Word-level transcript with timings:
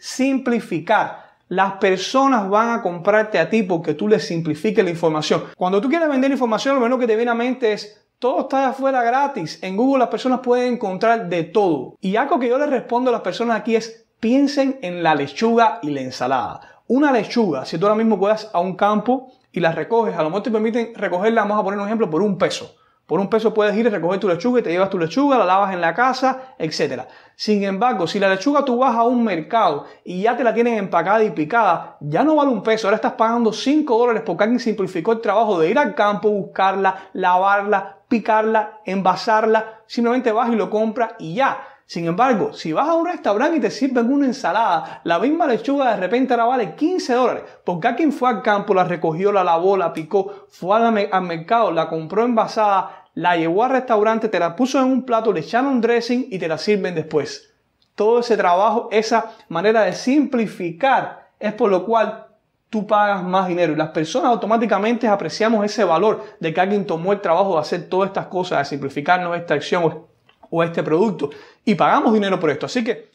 simplificar. 0.00 1.30
Las 1.48 1.74
personas 1.74 2.48
van 2.48 2.70
a 2.70 2.82
comprarte 2.82 3.38
a 3.38 3.50
ti 3.50 3.62
porque 3.62 3.94
tú 3.94 4.08
les 4.08 4.26
simplifiques 4.26 4.84
la 4.84 4.90
información. 4.90 5.44
Cuando 5.56 5.80
tú 5.80 5.88
quieres 5.88 6.08
vender 6.08 6.30
información, 6.30 6.76
lo 6.76 6.80
menos 6.80 6.98
que 6.98 7.06
te 7.06 7.16
viene 7.16 7.30
a 7.30 7.34
mente 7.34 7.72
es 7.72 8.00
todo 8.18 8.42
está 8.42 8.68
afuera 8.68 9.02
gratis. 9.02 9.58
En 9.62 9.76
Google 9.76 10.00
las 10.00 10.08
personas 10.08 10.40
pueden 10.40 10.74
encontrar 10.74 11.28
de 11.28 11.44
todo. 11.44 11.96
Y 12.00 12.16
algo 12.16 12.38
que 12.38 12.48
yo 12.48 12.58
les 12.58 12.70
respondo 12.70 13.10
a 13.10 13.12
las 13.12 13.22
personas 13.22 13.58
aquí 13.58 13.76
es 13.76 14.06
piensen 14.20 14.78
en 14.82 15.02
la 15.02 15.14
lechuga 15.14 15.80
y 15.82 15.90
la 15.90 16.02
ensalada. 16.02 16.60
Una 16.86 17.12
lechuga, 17.12 17.64
si 17.64 17.78
tú 17.78 17.86
ahora 17.86 17.96
mismo 17.96 18.18
puedas 18.18 18.50
a 18.52 18.60
un 18.60 18.76
campo 18.76 19.32
y 19.52 19.60
la 19.60 19.72
recoges, 19.72 20.16
a 20.16 20.22
lo 20.22 20.28
mejor 20.28 20.42
te 20.42 20.50
permiten 20.50 20.92
recogerla, 20.94 21.42
vamos 21.42 21.60
a 21.60 21.64
poner 21.64 21.80
un 21.80 21.86
ejemplo, 21.86 22.10
por 22.10 22.22
un 22.22 22.36
peso. 22.36 22.76
Por 23.10 23.18
un 23.18 23.28
peso 23.28 23.52
puedes 23.52 23.76
ir 23.76 23.88
a 23.88 23.90
recoger 23.90 24.20
tu 24.20 24.28
lechuga 24.28 24.60
y 24.60 24.62
te 24.62 24.70
llevas 24.70 24.88
tu 24.88 24.96
lechuga, 24.96 25.36
la 25.36 25.44
lavas 25.44 25.74
en 25.74 25.80
la 25.80 25.92
casa, 25.92 26.54
etc. 26.56 27.06
Sin 27.34 27.64
embargo, 27.64 28.06
si 28.06 28.20
la 28.20 28.28
lechuga 28.28 28.64
tú 28.64 28.78
vas 28.78 28.94
a 28.94 29.02
un 29.02 29.24
mercado 29.24 29.84
y 30.04 30.22
ya 30.22 30.36
te 30.36 30.44
la 30.44 30.54
tienen 30.54 30.74
empacada 30.74 31.24
y 31.24 31.30
picada, 31.30 31.96
ya 31.98 32.22
no 32.22 32.36
vale 32.36 32.52
un 32.52 32.62
peso, 32.62 32.86
ahora 32.86 32.94
estás 32.94 33.14
pagando 33.14 33.52
5 33.52 33.98
dólares 33.98 34.22
porque 34.24 34.44
alguien 34.44 34.60
simplificó 34.60 35.10
el 35.10 35.20
trabajo 35.20 35.58
de 35.58 35.70
ir 35.70 35.78
al 35.80 35.96
campo, 35.96 36.30
buscarla, 36.30 37.08
lavarla, 37.14 37.96
picarla, 38.06 38.78
envasarla, 38.84 39.80
simplemente 39.88 40.30
vas 40.30 40.48
y 40.50 40.54
lo 40.54 40.70
compras 40.70 41.14
y 41.18 41.34
ya. 41.34 41.66
Sin 41.90 42.06
embargo, 42.06 42.52
si 42.52 42.72
vas 42.72 42.88
a 42.88 42.94
un 42.94 43.04
restaurante 43.04 43.56
y 43.56 43.60
te 43.60 43.68
sirven 43.68 44.12
una 44.12 44.26
ensalada, 44.26 45.00
la 45.02 45.18
misma 45.18 45.48
lechuga 45.48 45.90
de 45.90 45.96
repente 45.96 46.34
ahora 46.34 46.44
vale 46.44 46.76
15 46.76 47.14
dólares, 47.14 47.42
porque 47.64 47.88
alguien 47.88 48.12
fue 48.12 48.28
al 48.28 48.42
campo, 48.42 48.74
la 48.74 48.84
recogió, 48.84 49.32
la 49.32 49.42
lavó, 49.42 49.76
la 49.76 49.92
picó, 49.92 50.46
fue 50.48 50.76
al 50.76 51.22
mercado, 51.22 51.72
la 51.72 51.88
compró 51.88 52.24
envasada, 52.24 52.99
la 53.14 53.36
llevó 53.36 53.64
al 53.64 53.72
restaurante, 53.72 54.28
te 54.28 54.38
la 54.38 54.56
puso 54.56 54.78
en 54.78 54.86
un 54.86 55.04
plato, 55.04 55.32
le 55.32 55.40
echaron 55.40 55.80
dressing 55.80 56.28
y 56.30 56.38
te 56.38 56.48
la 56.48 56.58
sirven 56.58 56.94
después. 56.94 57.52
Todo 57.94 58.20
ese 58.20 58.36
trabajo, 58.36 58.88
esa 58.92 59.32
manera 59.48 59.82
de 59.82 59.92
simplificar 59.92 61.30
es 61.38 61.52
por 61.52 61.70
lo 61.70 61.84
cual 61.84 62.26
tú 62.70 62.86
pagas 62.86 63.22
más 63.22 63.48
dinero 63.48 63.72
y 63.72 63.76
las 63.76 63.90
personas 63.90 64.30
automáticamente 64.30 65.08
apreciamos 65.08 65.64
ese 65.64 65.84
valor 65.84 66.24
de 66.38 66.54
que 66.54 66.60
alguien 66.60 66.86
tomó 66.86 67.12
el 67.12 67.20
trabajo 67.20 67.54
de 67.54 67.60
hacer 67.60 67.88
todas 67.88 68.08
estas 68.08 68.26
cosas, 68.26 68.60
de 68.60 68.64
simplificarnos 68.64 69.36
esta 69.36 69.54
acción 69.54 70.06
o 70.48 70.62
este 70.62 70.82
producto 70.82 71.30
y 71.64 71.74
pagamos 71.74 72.14
dinero 72.14 72.38
por 72.38 72.50
esto. 72.50 72.66
Así 72.66 72.84
que, 72.84 73.10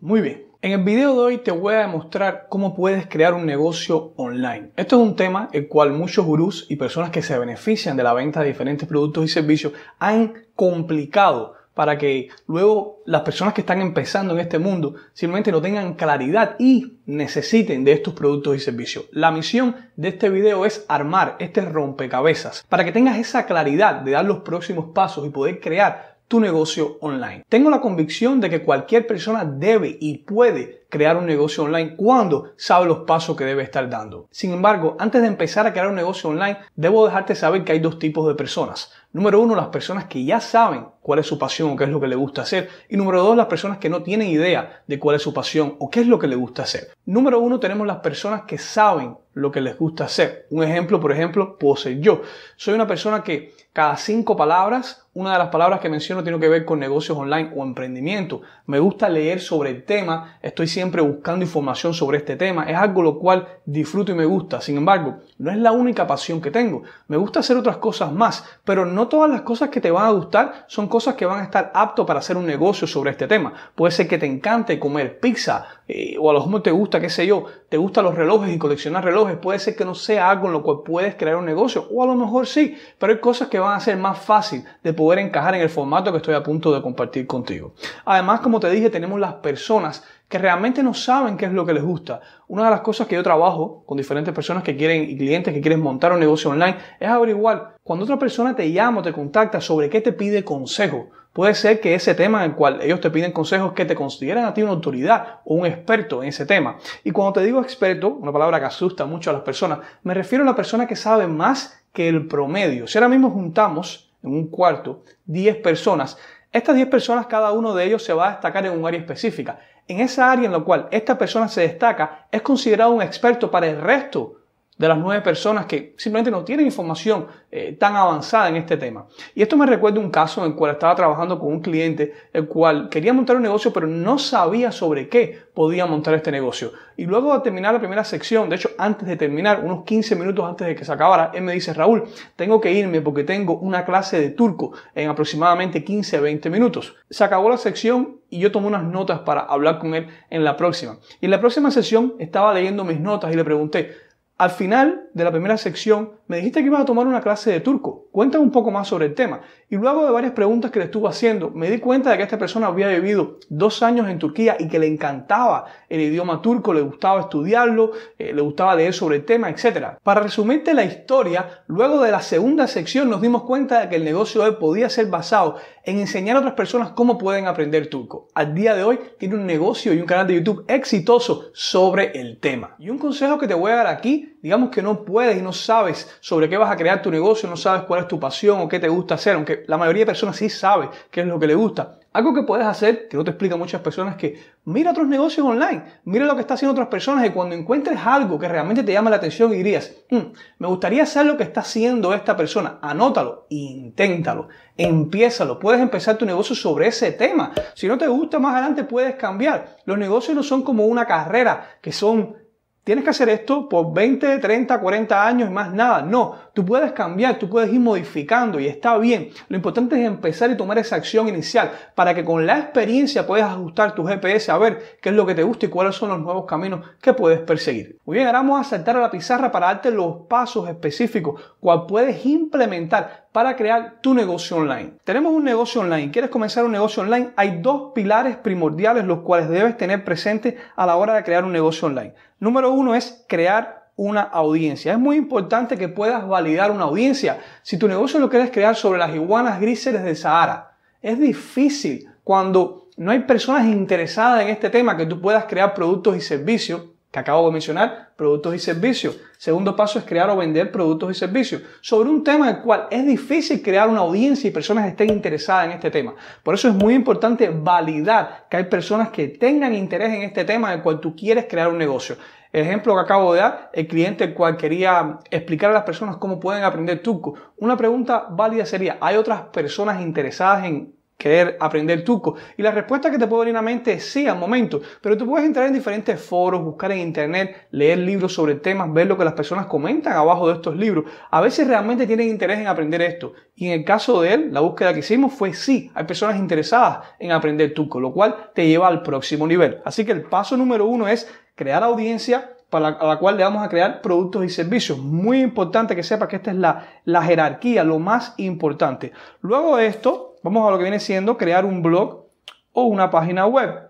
muy 0.00 0.20
bien. 0.20 0.53
En 0.64 0.72
el 0.72 0.82
video 0.82 1.12
de 1.12 1.18
hoy 1.18 1.38
te 1.44 1.50
voy 1.50 1.74
a 1.74 1.80
demostrar 1.80 2.46
cómo 2.48 2.74
puedes 2.74 3.06
crear 3.06 3.34
un 3.34 3.44
negocio 3.44 4.14
online. 4.16 4.70
Esto 4.76 4.96
es 4.96 5.06
un 5.06 5.14
tema 5.14 5.50
el 5.52 5.68
cual 5.68 5.92
muchos 5.92 6.24
gurús 6.24 6.64
y 6.70 6.76
personas 6.76 7.10
que 7.10 7.20
se 7.20 7.38
benefician 7.38 7.98
de 7.98 8.02
la 8.02 8.14
venta 8.14 8.40
de 8.40 8.46
diferentes 8.46 8.88
productos 8.88 9.26
y 9.26 9.28
servicios 9.28 9.74
han 9.98 10.32
complicado 10.56 11.52
para 11.74 11.98
que 11.98 12.28
luego 12.46 13.02
las 13.04 13.20
personas 13.20 13.52
que 13.52 13.60
están 13.60 13.82
empezando 13.82 14.32
en 14.32 14.40
este 14.40 14.58
mundo 14.58 14.94
simplemente 15.12 15.52
no 15.52 15.60
tengan 15.60 15.94
claridad 15.96 16.56
y 16.58 16.94
necesiten 17.04 17.84
de 17.84 17.92
estos 17.92 18.14
productos 18.14 18.56
y 18.56 18.60
servicios. 18.60 19.04
La 19.12 19.30
misión 19.30 19.76
de 19.96 20.08
este 20.08 20.30
video 20.30 20.64
es 20.64 20.86
armar 20.88 21.36
este 21.40 21.60
rompecabezas 21.60 22.64
para 22.70 22.86
que 22.86 22.92
tengas 22.92 23.18
esa 23.18 23.44
claridad 23.44 23.96
de 23.96 24.12
dar 24.12 24.24
los 24.24 24.38
próximos 24.38 24.86
pasos 24.94 25.26
y 25.26 25.30
poder 25.30 25.60
crear 25.60 26.13
tu 26.28 26.40
negocio 26.40 26.98
online. 27.00 27.44
Tengo 27.48 27.70
la 27.70 27.80
convicción 27.80 28.40
de 28.40 28.50
que 28.50 28.62
cualquier 28.62 29.06
persona 29.06 29.44
debe 29.44 29.96
y 30.00 30.18
puede 30.18 30.83
crear 30.94 31.16
un 31.16 31.26
negocio 31.26 31.64
online 31.64 31.96
cuando 31.96 32.52
sabe 32.56 32.86
los 32.86 32.98
pasos 32.98 33.36
que 33.36 33.44
debe 33.44 33.64
estar 33.64 33.90
dando. 33.90 34.28
Sin 34.30 34.52
embargo, 34.52 34.96
antes 35.00 35.22
de 35.22 35.26
empezar 35.26 35.66
a 35.66 35.72
crear 35.72 35.88
un 35.88 35.96
negocio 35.96 36.30
online, 36.30 36.58
debo 36.76 37.04
dejarte 37.04 37.34
saber 37.34 37.64
que 37.64 37.72
hay 37.72 37.80
dos 37.80 37.98
tipos 37.98 38.28
de 38.28 38.36
personas. 38.36 38.92
Número 39.12 39.40
uno, 39.40 39.56
las 39.56 39.68
personas 39.68 40.04
que 40.04 40.24
ya 40.24 40.40
saben 40.40 40.86
cuál 41.00 41.18
es 41.18 41.26
su 41.26 41.36
pasión 41.36 41.72
o 41.72 41.76
qué 41.76 41.84
es 41.84 41.90
lo 41.90 42.00
que 42.00 42.06
le 42.06 42.14
gusta 42.14 42.42
hacer. 42.42 42.68
Y 42.88 42.96
número 42.96 43.24
dos, 43.24 43.36
las 43.36 43.46
personas 43.46 43.78
que 43.78 43.88
no 43.88 44.04
tienen 44.04 44.28
idea 44.28 44.82
de 44.86 45.00
cuál 45.00 45.16
es 45.16 45.22
su 45.22 45.34
pasión 45.34 45.74
o 45.80 45.90
qué 45.90 46.00
es 46.00 46.06
lo 46.06 46.20
que 46.20 46.28
le 46.28 46.36
gusta 46.36 46.62
hacer. 46.62 46.90
Número 47.06 47.40
uno, 47.40 47.58
tenemos 47.58 47.88
las 47.88 47.98
personas 47.98 48.42
que 48.42 48.58
saben 48.58 49.16
lo 49.34 49.50
que 49.50 49.60
les 49.60 49.76
gusta 49.76 50.04
hacer. 50.04 50.46
Un 50.50 50.62
ejemplo, 50.62 51.00
por 51.00 51.12
ejemplo, 51.12 51.58
puedo 51.58 51.76
ser 51.76 52.00
yo. 52.00 52.22
Soy 52.56 52.74
una 52.74 52.86
persona 52.86 53.22
que 53.22 53.52
cada 53.72 53.96
cinco 53.96 54.36
palabras, 54.36 55.06
una 55.14 55.32
de 55.32 55.38
las 55.38 55.48
palabras 55.48 55.80
que 55.80 55.88
menciono 55.88 56.22
tiene 56.22 56.38
que 56.38 56.48
ver 56.48 56.64
con 56.64 56.78
negocios 56.78 57.18
online 57.18 57.52
o 57.54 57.64
emprendimiento. 57.64 58.42
Me 58.66 58.78
gusta 58.78 59.08
leer 59.08 59.40
sobre 59.40 59.70
el 59.70 59.84
tema, 59.84 60.38
estoy 60.42 60.68
siempre 60.68 60.83
buscando 60.90 61.44
información 61.44 61.94
sobre 61.94 62.18
este 62.18 62.36
tema. 62.36 62.64
Es 62.64 62.76
algo 62.76 63.02
lo 63.02 63.18
cual 63.18 63.46
disfruto 63.64 64.12
y 64.12 64.14
me 64.14 64.24
gusta. 64.24 64.60
Sin 64.60 64.76
embargo, 64.76 65.18
no 65.38 65.50
es 65.50 65.58
la 65.58 65.72
única 65.72 66.06
pasión 66.06 66.40
que 66.40 66.50
tengo. 66.50 66.82
Me 67.08 67.16
gusta 67.16 67.40
hacer 67.40 67.56
otras 67.56 67.78
cosas 67.78 68.12
más, 68.12 68.44
pero 68.64 68.84
no 68.84 69.08
todas 69.08 69.30
las 69.30 69.42
cosas 69.42 69.70
que 69.70 69.80
te 69.80 69.90
van 69.90 70.06
a 70.06 70.10
gustar 70.10 70.64
son 70.68 70.88
cosas 70.88 71.14
que 71.14 71.26
van 71.26 71.40
a 71.40 71.44
estar 71.44 71.70
aptos 71.74 72.06
para 72.06 72.20
hacer 72.20 72.36
un 72.36 72.46
negocio 72.46 72.86
sobre 72.86 73.10
este 73.10 73.26
tema. 73.26 73.52
Puede 73.74 73.92
ser 73.92 74.08
que 74.08 74.18
te 74.18 74.26
encante 74.26 74.78
comer 74.78 75.18
pizza 75.18 75.66
eh, 75.86 76.16
o 76.18 76.30
a 76.30 76.32
lo 76.32 76.44
mejor 76.44 76.62
te 76.62 76.70
gusta, 76.70 77.00
qué 77.00 77.10
sé 77.10 77.26
yo, 77.26 77.44
te 77.68 77.76
gustan 77.76 78.04
los 78.04 78.14
relojes 78.14 78.54
y 78.54 78.58
coleccionar 78.58 79.04
relojes. 79.04 79.36
Puede 79.36 79.58
ser 79.58 79.76
que 79.76 79.84
no 79.84 79.94
sea 79.94 80.30
algo 80.30 80.46
en 80.46 80.52
lo 80.52 80.62
cual 80.62 80.78
puedes 80.84 81.14
crear 81.14 81.36
un 81.36 81.44
negocio 81.44 81.86
o 81.90 82.02
a 82.02 82.06
lo 82.06 82.14
mejor 82.14 82.46
sí, 82.46 82.76
pero 82.98 83.12
hay 83.12 83.20
cosas 83.20 83.48
que 83.48 83.58
van 83.58 83.76
a 83.76 83.80
ser 83.80 83.96
más 83.96 84.18
fácil 84.18 84.64
de 84.82 84.92
poder 84.92 85.18
encajar 85.18 85.54
en 85.54 85.62
el 85.62 85.70
formato 85.70 86.10
que 86.10 86.18
estoy 86.18 86.34
a 86.34 86.42
punto 86.42 86.72
de 86.72 86.82
compartir 86.82 87.26
contigo. 87.26 87.74
Además, 88.04 88.40
como 88.40 88.60
te 88.60 88.70
dije, 88.70 88.90
tenemos 88.90 89.18
las 89.20 89.34
personas 89.34 90.04
que 90.34 90.38
realmente 90.38 90.82
no 90.82 90.94
saben 90.94 91.36
qué 91.36 91.44
es 91.44 91.52
lo 91.52 91.64
que 91.64 91.72
les 91.72 91.84
gusta. 91.84 92.20
Una 92.48 92.64
de 92.64 92.70
las 92.72 92.80
cosas 92.80 93.06
que 93.06 93.14
yo 93.14 93.22
trabajo 93.22 93.84
con 93.86 93.96
diferentes 93.96 94.34
personas 94.34 94.64
que 94.64 94.76
quieren 94.76 95.08
y 95.08 95.16
clientes 95.16 95.54
que 95.54 95.60
quieren 95.60 95.80
montar 95.80 96.12
un 96.12 96.18
negocio 96.18 96.50
online 96.50 96.76
es 96.98 97.08
averiguar 97.08 97.76
cuando 97.84 98.04
otra 98.04 98.18
persona 98.18 98.56
te 98.56 98.72
llama 98.72 98.98
o 98.98 99.02
te 99.04 99.12
contacta 99.12 99.60
sobre 99.60 99.88
qué 99.88 100.00
te 100.00 100.10
pide 100.10 100.42
consejo. 100.42 101.10
Puede 101.32 101.54
ser 101.54 101.78
que 101.78 101.94
ese 101.94 102.16
tema 102.16 102.44
en 102.44 102.50
el 102.50 102.56
cual 102.56 102.80
ellos 102.82 103.00
te 103.00 103.12
piden 103.12 103.30
consejos 103.30 103.74
que 103.74 103.84
te 103.84 103.94
consideran 103.94 104.44
a 104.44 104.52
ti 104.52 104.62
una 104.62 104.72
autoridad 104.72 105.38
o 105.44 105.54
un 105.54 105.66
experto 105.66 106.20
en 106.20 106.30
ese 106.30 106.46
tema. 106.46 106.78
Y 107.04 107.12
cuando 107.12 107.34
te 107.34 107.46
digo 107.46 107.62
experto, 107.62 108.08
una 108.08 108.32
palabra 108.32 108.58
que 108.58 108.66
asusta 108.66 109.04
mucho 109.04 109.30
a 109.30 109.34
las 109.34 109.42
personas, 109.42 109.86
me 110.02 110.14
refiero 110.14 110.42
a 110.42 110.46
la 110.48 110.56
persona 110.56 110.88
que 110.88 110.96
sabe 110.96 111.28
más 111.28 111.80
que 111.92 112.08
el 112.08 112.26
promedio. 112.26 112.88
Si 112.88 112.98
ahora 112.98 113.08
mismo 113.08 113.30
juntamos 113.30 114.10
en 114.24 114.32
un 114.32 114.48
cuarto 114.48 115.04
10 115.26 115.58
personas, 115.58 116.18
estas 116.54 116.76
10 116.76 116.86
personas, 116.86 117.26
cada 117.26 117.50
uno 117.50 117.74
de 117.74 117.84
ellos 117.84 118.04
se 118.04 118.12
va 118.12 118.28
a 118.28 118.30
destacar 118.30 118.64
en 118.64 118.78
un 118.78 118.86
área 118.86 119.00
específica. 119.00 119.58
En 119.86 120.00
esa 120.00 120.32
área 120.32 120.46
en 120.46 120.52
la 120.52 120.60
cual 120.60 120.88
esta 120.90 121.18
persona 121.18 121.48
se 121.48 121.60
destaca, 121.60 122.26
es 122.30 122.42
considerado 122.42 122.92
un 122.92 123.02
experto 123.02 123.50
para 123.50 123.66
el 123.66 123.80
resto 123.80 124.43
de 124.76 124.88
las 124.88 124.98
nueve 124.98 125.22
personas 125.22 125.66
que 125.66 125.94
simplemente 125.96 126.30
no 126.30 126.44
tienen 126.44 126.66
información 126.66 127.26
eh, 127.50 127.76
tan 127.78 127.94
avanzada 127.94 128.48
en 128.48 128.56
este 128.56 128.76
tema. 128.76 129.06
Y 129.34 129.42
esto 129.42 129.56
me 129.56 129.66
recuerda 129.66 130.00
un 130.00 130.10
caso 130.10 130.44
en 130.44 130.50
el 130.50 130.56
cual 130.56 130.72
estaba 130.72 130.94
trabajando 130.96 131.38
con 131.38 131.52
un 131.52 131.60
cliente, 131.60 132.12
el 132.32 132.46
cual 132.46 132.88
quería 132.88 133.12
montar 133.12 133.36
un 133.36 133.42
negocio, 133.42 133.72
pero 133.72 133.86
no 133.86 134.18
sabía 134.18 134.72
sobre 134.72 135.08
qué 135.08 135.38
podía 135.54 135.86
montar 135.86 136.14
este 136.14 136.32
negocio. 136.32 136.72
Y 136.96 137.06
luego 137.06 137.34
de 137.34 137.40
terminar 137.40 137.74
la 137.74 137.80
primera 137.80 138.04
sección, 138.04 138.48
de 138.48 138.56
hecho 138.56 138.70
antes 138.78 139.06
de 139.06 139.16
terminar, 139.16 139.60
unos 139.64 139.84
15 139.84 140.16
minutos 140.16 140.44
antes 140.44 140.66
de 140.66 140.74
que 140.74 140.84
se 140.84 140.92
acabara, 140.92 141.30
él 141.34 141.42
me 141.42 141.52
dice, 141.52 141.72
Raúl, 141.72 142.04
tengo 142.36 142.60
que 142.60 142.72
irme 142.72 143.00
porque 143.00 143.24
tengo 143.24 143.58
una 143.58 143.84
clase 143.84 144.20
de 144.20 144.30
turco 144.30 144.72
en 144.94 145.08
aproximadamente 145.08 145.84
15 145.84 146.20
20 146.20 146.50
minutos. 146.50 146.96
Se 147.10 147.22
acabó 147.22 147.48
la 147.48 147.56
sección 147.56 148.18
y 148.30 148.40
yo 148.40 148.50
tomé 148.50 148.66
unas 148.66 148.84
notas 148.84 149.20
para 149.20 149.42
hablar 149.42 149.78
con 149.78 149.94
él 149.94 150.08
en 150.30 150.42
la 150.42 150.56
próxima. 150.56 150.98
Y 151.20 151.26
en 151.26 151.30
la 151.30 151.40
próxima 151.40 151.70
sesión 151.70 152.14
estaba 152.18 152.52
leyendo 152.52 152.84
mis 152.84 152.98
notas 152.98 153.32
y 153.32 153.36
le 153.36 153.44
pregunté, 153.44 154.03
al 154.44 154.50
final 154.50 155.08
de 155.14 155.24
la 155.24 155.30
primera 155.30 155.56
sección 155.56 156.12
me 156.26 156.38
dijiste 156.38 156.60
que 156.60 156.66
ibas 156.66 156.80
a 156.80 156.84
tomar 156.86 157.06
una 157.06 157.20
clase 157.20 157.52
de 157.52 157.60
turco. 157.60 158.06
Cuéntame 158.10 158.44
un 158.44 158.50
poco 158.50 158.70
más 158.70 158.88
sobre 158.88 159.06
el 159.06 159.14
tema. 159.14 159.40
Y 159.68 159.76
luego 159.76 160.04
de 160.04 160.12
varias 160.12 160.32
preguntas 160.32 160.70
que 160.70 160.78
le 160.78 160.86
estuve 160.86 161.08
haciendo, 161.08 161.50
me 161.50 161.68
di 161.68 161.78
cuenta 161.78 162.10
de 162.10 162.16
que 162.16 162.22
esta 162.22 162.38
persona 162.38 162.68
había 162.68 162.88
vivido 162.88 163.38
dos 163.48 163.82
años 163.82 164.08
en 164.08 164.18
Turquía 164.18 164.56
y 164.58 164.68
que 164.68 164.78
le 164.78 164.86
encantaba 164.86 165.66
el 165.88 166.00
idioma 166.00 166.40
turco, 166.40 166.72
le 166.72 166.80
gustaba 166.80 167.22
estudiarlo, 167.22 167.92
eh, 168.18 168.32
le 168.32 168.40
gustaba 168.40 168.76
leer 168.76 168.94
sobre 168.94 169.16
el 169.16 169.24
tema, 169.24 169.50
etc. 169.50 169.98
Para 170.02 170.20
resumirte 170.20 170.74
la 170.74 170.84
historia, 170.84 171.64
luego 171.66 172.02
de 172.02 172.10
la 172.10 172.20
segunda 172.20 172.66
sección 172.68 173.10
nos 173.10 173.20
dimos 173.20 173.42
cuenta 173.42 173.80
de 173.80 173.88
que 173.88 173.96
el 173.96 174.04
negocio 174.04 174.42
de 174.42 174.50
él 174.50 174.56
podía 174.56 174.88
ser 174.88 175.06
basado 175.06 175.56
en 175.84 175.98
enseñar 175.98 176.36
a 176.36 176.40
otras 176.40 176.54
personas 176.54 176.90
cómo 176.90 177.18
pueden 177.18 177.46
aprender 177.46 177.90
turco. 177.90 178.28
Al 178.34 178.54
día 178.54 178.74
de 178.74 178.84
hoy 178.84 178.98
tiene 179.18 179.34
un 179.34 179.46
negocio 179.46 179.92
y 179.92 179.98
un 179.98 180.06
canal 180.06 180.26
de 180.26 180.34
YouTube 180.34 180.64
exitoso 180.68 181.50
sobre 181.52 182.18
el 182.18 182.38
tema. 182.38 182.76
Y 182.78 182.90
un 182.90 182.98
consejo 182.98 183.38
que 183.38 183.48
te 183.48 183.54
voy 183.54 183.72
a 183.72 183.76
dar 183.76 183.86
aquí, 183.88 184.38
digamos 184.42 184.70
que 184.70 184.82
no 184.82 185.04
puedes 185.04 185.36
y 185.36 185.42
no 185.42 185.52
sabes 185.52 186.18
sobre 186.24 186.48
qué 186.48 186.56
vas 186.56 186.70
a 186.70 186.76
crear 186.76 187.02
tu 187.02 187.10
negocio, 187.10 187.46
no 187.50 187.54
sabes 187.54 187.82
cuál 187.82 188.00
es 188.00 188.08
tu 188.08 188.18
pasión 188.18 188.58
o 188.58 188.66
qué 188.66 188.80
te 188.80 188.88
gusta 188.88 189.16
hacer, 189.16 189.34
aunque 189.34 189.62
la 189.66 189.76
mayoría 189.76 190.04
de 190.04 190.06
personas 190.06 190.36
sí 190.36 190.48
sabe 190.48 190.88
qué 191.10 191.20
es 191.20 191.26
lo 191.26 191.38
que 191.38 191.46
le 191.46 191.54
gusta. 191.54 191.98
Algo 192.14 192.32
que 192.32 192.44
puedes 192.44 192.66
hacer, 192.66 193.08
que 193.08 193.18
no 193.18 193.24
te 193.24 193.32
explica 193.32 193.56
muchas 193.56 193.82
personas, 193.82 194.16
que 194.16 194.42
mira 194.64 194.92
otros 194.92 195.06
negocios 195.06 195.46
online, 195.46 195.84
mira 196.04 196.24
lo 196.24 196.34
que 196.34 196.40
está 196.40 196.54
haciendo 196.54 196.72
otras 196.72 196.88
personas 196.88 197.26
y 197.26 197.30
cuando 197.30 197.54
encuentres 197.54 197.98
algo 198.02 198.38
que 198.38 198.48
realmente 198.48 198.82
te 198.82 198.92
llama 198.94 199.10
la 199.10 199.16
atención 199.16 199.52
y 199.52 199.56
dirías, 199.56 199.92
mm, 200.08 200.16
me 200.60 200.66
gustaría 200.66 201.02
hacer 201.02 201.26
lo 201.26 201.36
que 201.36 201.42
está 201.42 201.60
haciendo 201.60 202.14
esta 202.14 202.34
persona, 202.34 202.78
anótalo, 202.80 203.44
inténtalo, 203.50 204.48
empiézalo, 204.78 205.58
puedes 205.58 205.82
empezar 205.82 206.16
tu 206.16 206.24
negocio 206.24 206.56
sobre 206.56 206.86
ese 206.86 207.12
tema. 207.12 207.52
Si 207.74 207.86
no 207.86 207.98
te 207.98 208.08
gusta 208.08 208.38
más 208.38 208.54
adelante 208.54 208.84
puedes 208.84 209.16
cambiar. 209.16 209.76
Los 209.84 209.98
negocios 209.98 210.34
no 210.34 210.42
son 210.42 210.62
como 210.62 210.86
una 210.86 211.04
carrera, 211.04 211.76
que 211.82 211.92
son 211.92 212.43
tienes 212.84 213.02
que 213.02 213.10
hacer 213.10 213.30
esto 213.30 213.68
por 213.68 213.92
20, 213.92 214.38
30, 214.38 214.78
40 214.78 215.26
años 215.26 215.48
y 215.48 215.52
más 215.52 215.72
nada. 215.72 216.02
No, 216.02 216.36
tú 216.52 216.64
puedes 216.64 216.92
cambiar, 216.92 217.38
tú 217.38 217.48
puedes 217.48 217.72
ir 217.72 217.80
modificando 217.80 218.60
y 218.60 218.68
está 218.68 218.96
bien. 218.98 219.30
Lo 219.48 219.56
importante 219.56 220.00
es 220.00 220.06
empezar 220.06 220.50
y 220.50 220.56
tomar 220.56 220.78
esa 220.78 220.96
acción 220.96 221.28
inicial 221.28 221.72
para 221.94 222.14
que 222.14 222.24
con 222.24 222.46
la 222.46 222.58
experiencia 222.58 223.26
puedas 223.26 223.50
ajustar 223.50 223.94
tu 223.94 224.04
GPS 224.04 224.52
a 224.52 224.58
ver 224.58 224.98
qué 225.00 225.08
es 225.08 225.14
lo 225.14 225.26
que 225.26 225.34
te 225.34 225.42
gusta 225.42 225.66
y 225.66 225.70
cuáles 225.70 225.96
son 225.96 226.10
los 226.10 226.20
nuevos 226.20 226.44
caminos 226.44 226.86
que 227.00 227.14
puedes 227.14 227.40
perseguir. 227.40 227.98
Muy 228.04 228.16
bien, 228.16 228.26
ahora 228.26 228.40
vamos 228.40 228.60
a 228.60 228.68
saltar 228.68 228.96
a 228.96 229.00
la 229.00 229.10
pizarra 229.10 229.50
para 229.50 229.66
darte 229.66 229.90
los 229.90 230.26
pasos 230.28 230.68
específicos 230.68 231.40
cual 231.60 231.86
puedes 231.86 232.24
implementar 232.26 233.24
para 233.32 233.56
crear 233.56 233.96
tu 234.00 234.14
negocio 234.14 234.58
online. 234.58 234.92
Tenemos 235.02 235.32
un 235.32 235.42
negocio 235.42 235.80
online, 235.80 236.12
quieres 236.12 236.30
comenzar 236.30 236.64
un 236.64 236.70
negocio 236.70 237.02
online, 237.02 237.30
hay 237.34 237.58
dos 237.60 237.92
pilares 237.92 238.36
primordiales 238.36 239.04
los 239.04 239.20
cuales 239.20 239.48
debes 239.48 239.76
tener 239.76 240.04
presentes 240.04 240.54
a 240.76 240.86
la 240.86 240.94
hora 240.94 241.14
de 241.14 241.24
crear 241.24 241.44
un 241.44 241.52
negocio 241.52 241.88
online. 241.88 242.14
Número 242.44 242.72
uno 242.72 242.94
es 242.94 243.24
crear 243.26 243.88
una 243.96 244.20
audiencia. 244.20 244.92
Es 244.92 244.98
muy 244.98 245.16
importante 245.16 245.78
que 245.78 245.88
puedas 245.88 246.28
validar 246.28 246.70
una 246.70 246.84
audiencia. 246.84 247.40
Si 247.62 247.78
tu 247.78 247.88
negocio 247.88 248.20
lo 248.20 248.28
quieres 248.28 248.50
crear 248.50 248.76
sobre 248.76 248.98
las 248.98 249.14
iguanas 249.14 249.58
grises 249.58 249.94
del 249.94 250.14
Sahara, 250.14 250.76
es 251.00 251.18
difícil 251.18 252.06
cuando 252.22 252.90
no 252.98 253.12
hay 253.12 253.20
personas 253.20 253.64
interesadas 253.64 254.42
en 254.42 254.48
este 254.48 254.68
tema 254.68 254.94
que 254.94 255.06
tú 255.06 255.22
puedas 255.22 255.46
crear 255.46 255.72
productos 255.72 256.18
y 256.18 256.20
servicios 256.20 256.82
que 257.14 257.20
acabo 257.20 257.46
de 257.46 257.52
mencionar, 257.52 258.10
productos 258.16 258.56
y 258.56 258.58
servicios. 258.58 259.16
Segundo 259.38 259.76
paso 259.76 260.00
es 260.00 260.04
crear 260.04 260.28
o 260.30 260.36
vender 260.36 260.72
productos 260.72 261.12
y 261.12 261.14
servicios 261.14 261.62
sobre 261.80 262.08
un 262.08 262.24
tema 262.24 262.50
en 262.50 262.56
el 262.56 262.62
cual 262.62 262.88
es 262.90 263.06
difícil 263.06 263.62
crear 263.62 263.88
una 263.88 264.00
audiencia 264.00 264.48
y 264.48 264.50
personas 264.50 264.88
estén 264.88 265.10
interesadas 265.10 265.66
en 265.66 265.72
este 265.74 265.92
tema. 265.92 266.16
Por 266.42 266.56
eso 266.56 266.66
es 266.66 266.74
muy 266.74 266.92
importante 266.92 267.48
validar 267.50 268.48
que 268.50 268.56
hay 268.56 268.64
personas 268.64 269.10
que 269.10 269.28
tengan 269.28 269.76
interés 269.76 270.12
en 270.12 270.22
este 270.22 270.44
tema 270.44 270.72
en 270.72 270.78
el 270.78 270.82
cual 270.82 270.98
tú 270.98 271.14
quieres 271.14 271.46
crear 271.48 271.68
un 271.68 271.78
negocio. 271.78 272.16
El 272.52 272.62
ejemplo 272.62 272.96
que 272.96 273.02
acabo 273.02 273.32
de 273.32 273.42
dar, 273.42 273.70
el 273.72 273.86
cliente 273.86 274.24
el 274.24 274.34
cual 274.34 274.56
quería 274.56 275.20
explicar 275.30 275.70
a 275.70 275.74
las 275.74 275.84
personas 275.84 276.16
cómo 276.16 276.40
pueden 276.40 276.64
aprender 276.64 277.00
turco. 277.00 277.34
Una 277.58 277.76
pregunta 277.76 278.26
válida 278.28 278.66
sería, 278.66 278.98
¿hay 279.00 279.14
otras 279.14 279.42
personas 279.52 280.02
interesadas 280.02 280.64
en 280.64 280.93
querer 281.16 281.56
aprender 281.60 282.04
turco? 282.04 282.36
Y 282.56 282.62
la 282.62 282.70
respuesta 282.70 283.10
que 283.10 283.18
te 283.18 283.26
puede 283.26 283.46
venir 283.46 283.56
a 283.56 283.62
mente 283.62 283.92
es 283.92 284.04
sí, 284.04 284.26
al 284.26 284.38
momento, 284.38 284.80
pero 285.00 285.16
tú 285.16 285.26
puedes 285.26 285.46
entrar 285.46 285.66
en 285.66 285.72
diferentes 285.72 286.20
foros, 286.20 286.62
buscar 286.62 286.92
en 286.92 287.00
internet, 287.00 287.68
leer 287.70 287.98
libros 287.98 288.32
sobre 288.34 288.56
temas, 288.56 288.92
ver 288.92 289.06
lo 289.06 289.16
que 289.16 289.24
las 289.24 289.34
personas 289.34 289.66
comentan 289.66 290.14
abajo 290.14 290.48
de 290.48 290.54
estos 290.54 290.76
libros. 290.76 291.04
A 291.30 291.40
veces 291.40 291.66
realmente 291.66 292.06
tienen 292.06 292.28
interés 292.28 292.58
en 292.58 292.66
aprender 292.66 293.02
esto. 293.02 293.32
Y 293.54 293.68
en 293.68 293.72
el 293.72 293.84
caso 293.84 294.20
de 294.20 294.34
él, 294.34 294.48
la 294.52 294.60
búsqueda 294.60 294.92
que 294.92 295.00
hicimos 295.00 295.32
fue 295.32 295.52
sí, 295.52 295.90
hay 295.94 296.04
personas 296.04 296.36
interesadas 296.36 297.06
en 297.18 297.32
aprender 297.32 297.72
turco, 297.72 298.00
lo 298.00 298.12
cual 298.12 298.50
te 298.54 298.66
lleva 298.66 298.88
al 298.88 299.02
próximo 299.02 299.46
nivel. 299.46 299.80
Así 299.84 300.04
que 300.04 300.12
el 300.12 300.22
paso 300.22 300.56
número 300.56 300.86
uno 300.86 301.08
es 301.08 301.28
crear 301.54 301.82
audiencia 301.82 302.50
para 302.74 302.90
la 302.90 303.16
cual 303.18 303.36
le 303.36 303.44
vamos 303.44 303.62
a 303.62 303.68
crear 303.68 304.02
productos 304.02 304.44
y 304.44 304.48
servicios. 304.48 304.98
Muy 304.98 305.40
importante 305.40 305.94
que 305.94 306.02
sepa 306.02 306.26
que 306.26 306.36
esta 306.36 306.50
es 306.50 306.56
la, 306.56 306.88
la 307.04 307.22
jerarquía, 307.22 307.84
lo 307.84 308.00
más 308.00 308.34
importante. 308.36 309.12
Luego 309.42 309.76
de 309.76 309.86
esto, 309.86 310.33
Vamos 310.44 310.68
a 310.68 310.70
lo 310.70 310.76
que 310.76 310.82
viene 310.82 311.00
siendo 311.00 311.38
crear 311.38 311.64
un 311.64 311.80
blog 311.80 312.26
o 312.74 312.84
una 312.84 313.10
página 313.10 313.46
web. 313.46 313.88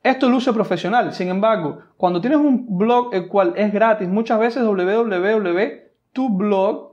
esto 0.04 0.30
luce 0.30 0.52
profesional, 0.52 1.14
sin 1.14 1.30
embargo, 1.30 1.80
cuando 1.96 2.20
tienes 2.20 2.40
un 2.40 2.66
blog 2.78 3.14
el 3.14 3.28
cual 3.28 3.54
es 3.56 3.72
gratis, 3.72 4.08
muchas 4.08 4.40
veces 4.40 4.64
www.tublog, 4.64 5.76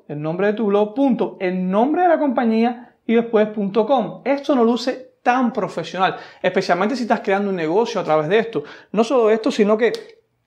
el 0.08 0.20
nombre 0.20 0.48
de 0.48 0.52
tu 0.52 0.66
blog, 0.66 0.94
punto, 0.94 1.38
el 1.40 1.70
nombre 1.70 2.02
de 2.02 2.08
la 2.08 2.18
compañía 2.18 2.96
y 3.06 3.14
después 3.14 3.48
.com. 3.72 4.20
Esto 4.24 4.54
no 4.54 4.62
luce 4.62 5.12
tan 5.22 5.54
profesional, 5.54 6.16
especialmente 6.42 6.96
si 6.96 7.02
estás 7.02 7.20
creando 7.20 7.48
un 7.48 7.56
negocio 7.56 7.98
a 7.98 8.04
través 8.04 8.28
de 8.28 8.38
esto. 8.40 8.64
No 8.92 9.02
solo 9.04 9.30
esto, 9.30 9.50
sino 9.50 9.78
que 9.78 9.92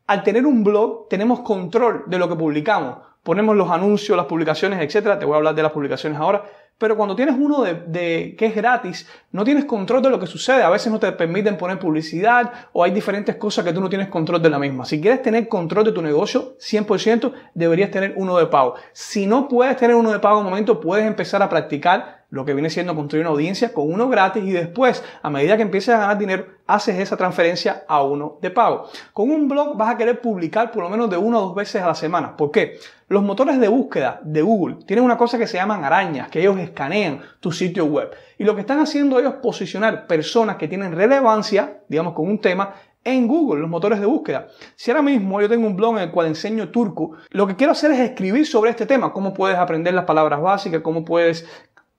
al 0.05 0.21
tener 0.23 0.45
un 0.45 0.63
blog 0.63 1.07
tenemos 1.09 1.39
control 1.39 2.03
de 2.05 2.19
lo 2.19 2.29
que 2.29 2.35
publicamos. 2.35 2.97
Ponemos 3.23 3.55
los 3.55 3.71
anuncios, 3.71 4.15
las 4.15 4.27
publicaciones, 4.27 4.79
etcétera. 4.81 5.17
Te 5.17 5.25
voy 5.25 5.33
a 5.33 5.37
hablar 5.37 5.55
de 5.55 5.63
las 5.63 5.71
publicaciones 5.71 6.19
ahora 6.19 6.43
pero 6.81 6.97
cuando 6.97 7.15
tienes 7.15 7.35
uno 7.37 7.61
de, 7.61 8.35
que 8.35 8.47
es 8.47 8.55
gratis, 8.55 9.07
no 9.31 9.43
tienes 9.43 9.65
control 9.65 10.01
de 10.01 10.09
lo 10.09 10.19
que 10.19 10.25
sucede. 10.25 10.63
A 10.63 10.69
veces 10.71 10.91
no 10.91 10.99
te 10.99 11.11
permiten 11.11 11.55
poner 11.55 11.77
publicidad 11.77 12.51
o 12.73 12.83
hay 12.83 12.89
diferentes 12.89 13.35
cosas 13.35 13.63
que 13.63 13.71
tú 13.71 13.79
no 13.79 13.87
tienes 13.87 14.07
control 14.07 14.41
de 14.41 14.49
la 14.49 14.57
misma. 14.57 14.83
Si 14.83 14.99
quieres 14.99 15.21
tener 15.21 15.47
control 15.47 15.85
de 15.85 15.91
tu 15.91 16.01
negocio 16.01 16.57
100%, 16.57 17.33
deberías 17.53 17.91
tener 17.91 18.15
uno 18.17 18.35
de 18.35 18.47
pago. 18.47 18.73
Si 18.93 19.27
no 19.27 19.47
puedes 19.47 19.77
tener 19.77 19.95
uno 19.95 20.11
de 20.11 20.17
pago 20.17 20.39
en 20.39 20.45
un 20.47 20.49
momento, 20.49 20.79
puedes 20.79 21.05
empezar 21.05 21.43
a 21.43 21.49
practicar 21.49 22.20
lo 22.31 22.45
que 22.45 22.53
viene 22.53 22.69
siendo 22.69 22.95
construir 22.95 23.25
una 23.25 23.31
audiencia 23.31 23.73
con 23.73 23.91
uno 23.93 24.09
gratis 24.09 24.43
y 24.43 24.51
después, 24.51 25.03
a 25.21 25.29
medida 25.29 25.57
que 25.57 25.63
empieces 25.63 25.93
a 25.93 25.99
ganar 25.99 26.17
dinero, 26.17 26.45
haces 26.65 26.97
esa 26.97 27.17
transferencia 27.17 27.83
a 27.87 28.01
uno 28.03 28.39
de 28.41 28.49
pago. 28.49 28.89
Con 29.13 29.29
un 29.29 29.47
blog 29.47 29.77
vas 29.77 29.93
a 29.93 29.97
querer 29.97 30.21
publicar 30.21 30.71
por 30.71 30.83
lo 30.83 30.89
menos 30.89 31.09
de 31.09 31.17
una 31.17 31.39
o 31.39 31.41
dos 31.41 31.55
veces 31.55 31.81
a 31.81 31.87
la 31.87 31.95
semana. 31.95 32.35
¿Por 32.35 32.49
qué? 32.49 32.79
Los 33.09 33.23
motores 33.23 33.59
de 33.59 33.67
búsqueda 33.67 34.21
de 34.23 34.41
Google 34.41 34.77
tienen 34.87 35.03
una 35.03 35.17
cosa 35.17 35.37
que 35.37 35.45
se 35.45 35.57
llaman 35.57 35.83
arañas, 35.83 36.29
que 36.29 36.39
ellos 36.39 36.57
escanean 36.57 37.21
tu 37.41 37.51
sitio 37.51 37.85
web. 37.85 38.09
Y 38.37 38.45
lo 38.45 38.55
que 38.55 38.61
están 38.61 38.79
haciendo 38.79 39.19
ellos 39.19 39.33
es 39.33 39.39
posicionar 39.41 40.07
personas 40.07 40.55
que 40.55 40.69
tienen 40.69 40.93
relevancia, 40.93 41.81
digamos, 41.89 42.13
con 42.13 42.29
un 42.29 42.39
tema, 42.39 42.73
en 43.03 43.27
Google, 43.27 43.61
los 43.61 43.69
motores 43.69 43.99
de 43.99 44.05
búsqueda. 44.05 44.47
Si 44.75 44.91
ahora 44.91 45.01
mismo 45.01 45.41
yo 45.41 45.49
tengo 45.49 45.65
un 45.65 45.75
blog 45.75 45.97
en 45.97 46.03
el 46.03 46.11
cual 46.11 46.27
enseño 46.27 46.69
turco, 46.69 47.13
lo 47.31 47.47
que 47.47 47.55
quiero 47.55 47.71
hacer 47.71 47.91
es 47.91 47.99
escribir 47.99 48.45
sobre 48.45 48.69
este 48.69 48.85
tema, 48.85 49.11
cómo 49.11 49.33
puedes 49.33 49.57
aprender 49.57 49.93
las 49.93 50.05
palabras 50.05 50.39
básicas, 50.39 50.81
cómo 50.81 51.03
puedes 51.03 51.47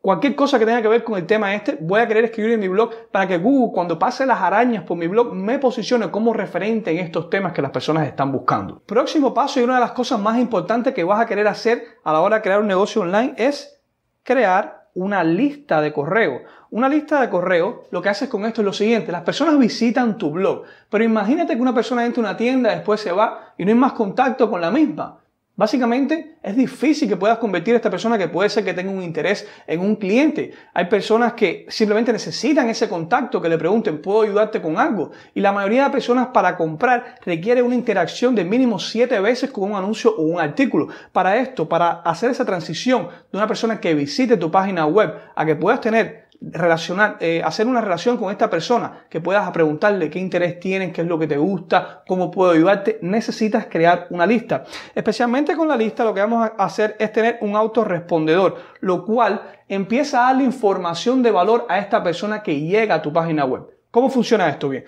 Cualquier 0.02 0.34
cosa 0.34 0.58
que 0.58 0.66
tenga 0.66 0.82
que 0.82 0.88
ver 0.88 1.04
con 1.04 1.16
el 1.16 1.26
tema 1.26 1.54
este, 1.54 1.78
voy 1.80 2.00
a 2.00 2.08
querer 2.08 2.24
escribir 2.24 2.54
en 2.54 2.60
mi 2.60 2.66
blog 2.66 2.90
para 3.12 3.28
que 3.28 3.38
Google, 3.38 3.72
cuando 3.72 4.00
pase 4.00 4.26
las 4.26 4.40
arañas 4.40 4.82
por 4.82 4.96
mi 4.96 5.06
blog, 5.06 5.32
me 5.32 5.60
posicione 5.60 6.10
como 6.10 6.32
referente 6.32 6.90
en 6.90 6.98
estos 6.98 7.30
temas 7.30 7.52
que 7.52 7.62
las 7.62 7.70
personas 7.70 8.08
están 8.08 8.32
buscando. 8.32 8.82
Próximo 8.84 9.32
paso 9.32 9.60
y 9.60 9.62
una 9.62 9.76
de 9.76 9.80
las 9.80 9.92
cosas 9.92 10.18
más 10.18 10.40
importantes 10.40 10.92
que 10.92 11.04
vas 11.04 11.20
a 11.20 11.26
querer 11.26 11.46
hacer 11.46 11.84
a 12.02 12.12
la 12.12 12.20
hora 12.20 12.36
de 12.36 12.42
crear 12.42 12.58
un 12.58 12.66
negocio 12.66 13.02
online 13.02 13.34
es 13.36 13.80
crear 14.24 14.88
una 14.94 15.22
lista 15.22 15.80
de 15.80 15.92
correo. 15.92 16.40
Una 16.70 16.88
lista 16.88 17.20
de 17.20 17.30
correo, 17.30 17.84
lo 17.92 18.02
que 18.02 18.08
haces 18.08 18.28
con 18.28 18.44
esto 18.44 18.62
es 18.62 18.64
lo 18.64 18.72
siguiente, 18.72 19.12
las 19.12 19.22
personas 19.22 19.56
visitan 19.56 20.18
tu 20.18 20.32
blog, 20.32 20.64
pero 20.90 21.04
imagínate 21.04 21.54
que 21.54 21.62
una 21.62 21.74
persona 21.74 22.04
entra 22.04 22.24
a 22.24 22.26
una 22.26 22.36
tienda, 22.36 22.70
después 22.70 23.00
se 23.00 23.12
va 23.12 23.54
y 23.56 23.64
no 23.64 23.70
hay 23.70 23.78
más 23.78 23.92
contacto 23.92 24.50
con 24.50 24.60
la 24.60 24.72
misma. 24.72 25.21
Básicamente 25.54 26.36
es 26.42 26.56
difícil 26.56 27.06
que 27.06 27.16
puedas 27.16 27.36
convertir 27.36 27.74
a 27.74 27.76
esta 27.76 27.90
persona 27.90 28.16
que 28.16 28.26
puede 28.26 28.48
ser 28.48 28.64
que 28.64 28.72
tenga 28.72 28.90
un 28.90 29.02
interés 29.02 29.46
en 29.66 29.80
un 29.80 29.96
cliente. 29.96 30.52
Hay 30.72 30.86
personas 30.86 31.34
que 31.34 31.66
simplemente 31.68 32.10
necesitan 32.10 32.70
ese 32.70 32.88
contacto, 32.88 33.42
que 33.42 33.50
le 33.50 33.58
pregunten, 33.58 34.00
¿puedo 34.00 34.22
ayudarte 34.22 34.62
con 34.62 34.78
algo? 34.78 35.10
Y 35.34 35.40
la 35.40 35.52
mayoría 35.52 35.84
de 35.84 35.90
personas 35.90 36.28
para 36.28 36.56
comprar 36.56 37.16
requiere 37.26 37.60
una 37.60 37.74
interacción 37.74 38.34
de 38.34 38.44
mínimo 38.44 38.78
siete 38.78 39.20
veces 39.20 39.50
con 39.50 39.70
un 39.70 39.76
anuncio 39.76 40.16
o 40.16 40.22
un 40.22 40.40
artículo. 40.40 40.88
Para 41.12 41.36
esto, 41.36 41.68
para 41.68 42.00
hacer 42.00 42.30
esa 42.30 42.46
transición 42.46 43.08
de 43.30 43.36
una 43.36 43.46
persona 43.46 43.78
que 43.78 43.92
visite 43.92 44.38
tu 44.38 44.50
página 44.50 44.86
web 44.86 45.14
a 45.36 45.44
que 45.44 45.54
puedas 45.54 45.82
tener 45.82 46.21
relacionar, 46.50 47.16
eh, 47.20 47.42
hacer 47.44 47.66
una 47.66 47.80
relación 47.80 48.16
con 48.16 48.30
esta 48.30 48.50
persona, 48.50 49.06
que 49.08 49.20
puedas 49.20 49.48
preguntarle 49.50 50.10
qué 50.10 50.18
interés 50.18 50.58
tienen, 50.58 50.92
qué 50.92 51.02
es 51.02 51.06
lo 51.06 51.18
que 51.18 51.26
te 51.26 51.36
gusta, 51.36 52.02
cómo 52.06 52.30
puedo 52.30 52.52
ayudarte, 52.52 52.98
necesitas 53.02 53.66
crear 53.66 54.06
una 54.10 54.26
lista. 54.26 54.64
Especialmente 54.94 55.56
con 55.56 55.68
la 55.68 55.76
lista 55.76 56.04
lo 56.04 56.14
que 56.14 56.20
vamos 56.20 56.50
a 56.56 56.64
hacer 56.64 56.96
es 56.98 57.12
tener 57.12 57.38
un 57.42 57.54
autorrespondedor, 57.54 58.56
lo 58.80 59.04
cual 59.04 59.42
empieza 59.68 60.20
a 60.20 60.32
darle 60.32 60.44
información 60.44 61.22
de 61.22 61.30
valor 61.30 61.66
a 61.68 61.78
esta 61.78 62.02
persona 62.02 62.42
que 62.42 62.58
llega 62.60 62.96
a 62.96 63.02
tu 63.02 63.12
página 63.12 63.44
web. 63.44 63.66
¿Cómo 63.90 64.08
funciona 64.08 64.48
esto? 64.48 64.68
Bien. 64.68 64.84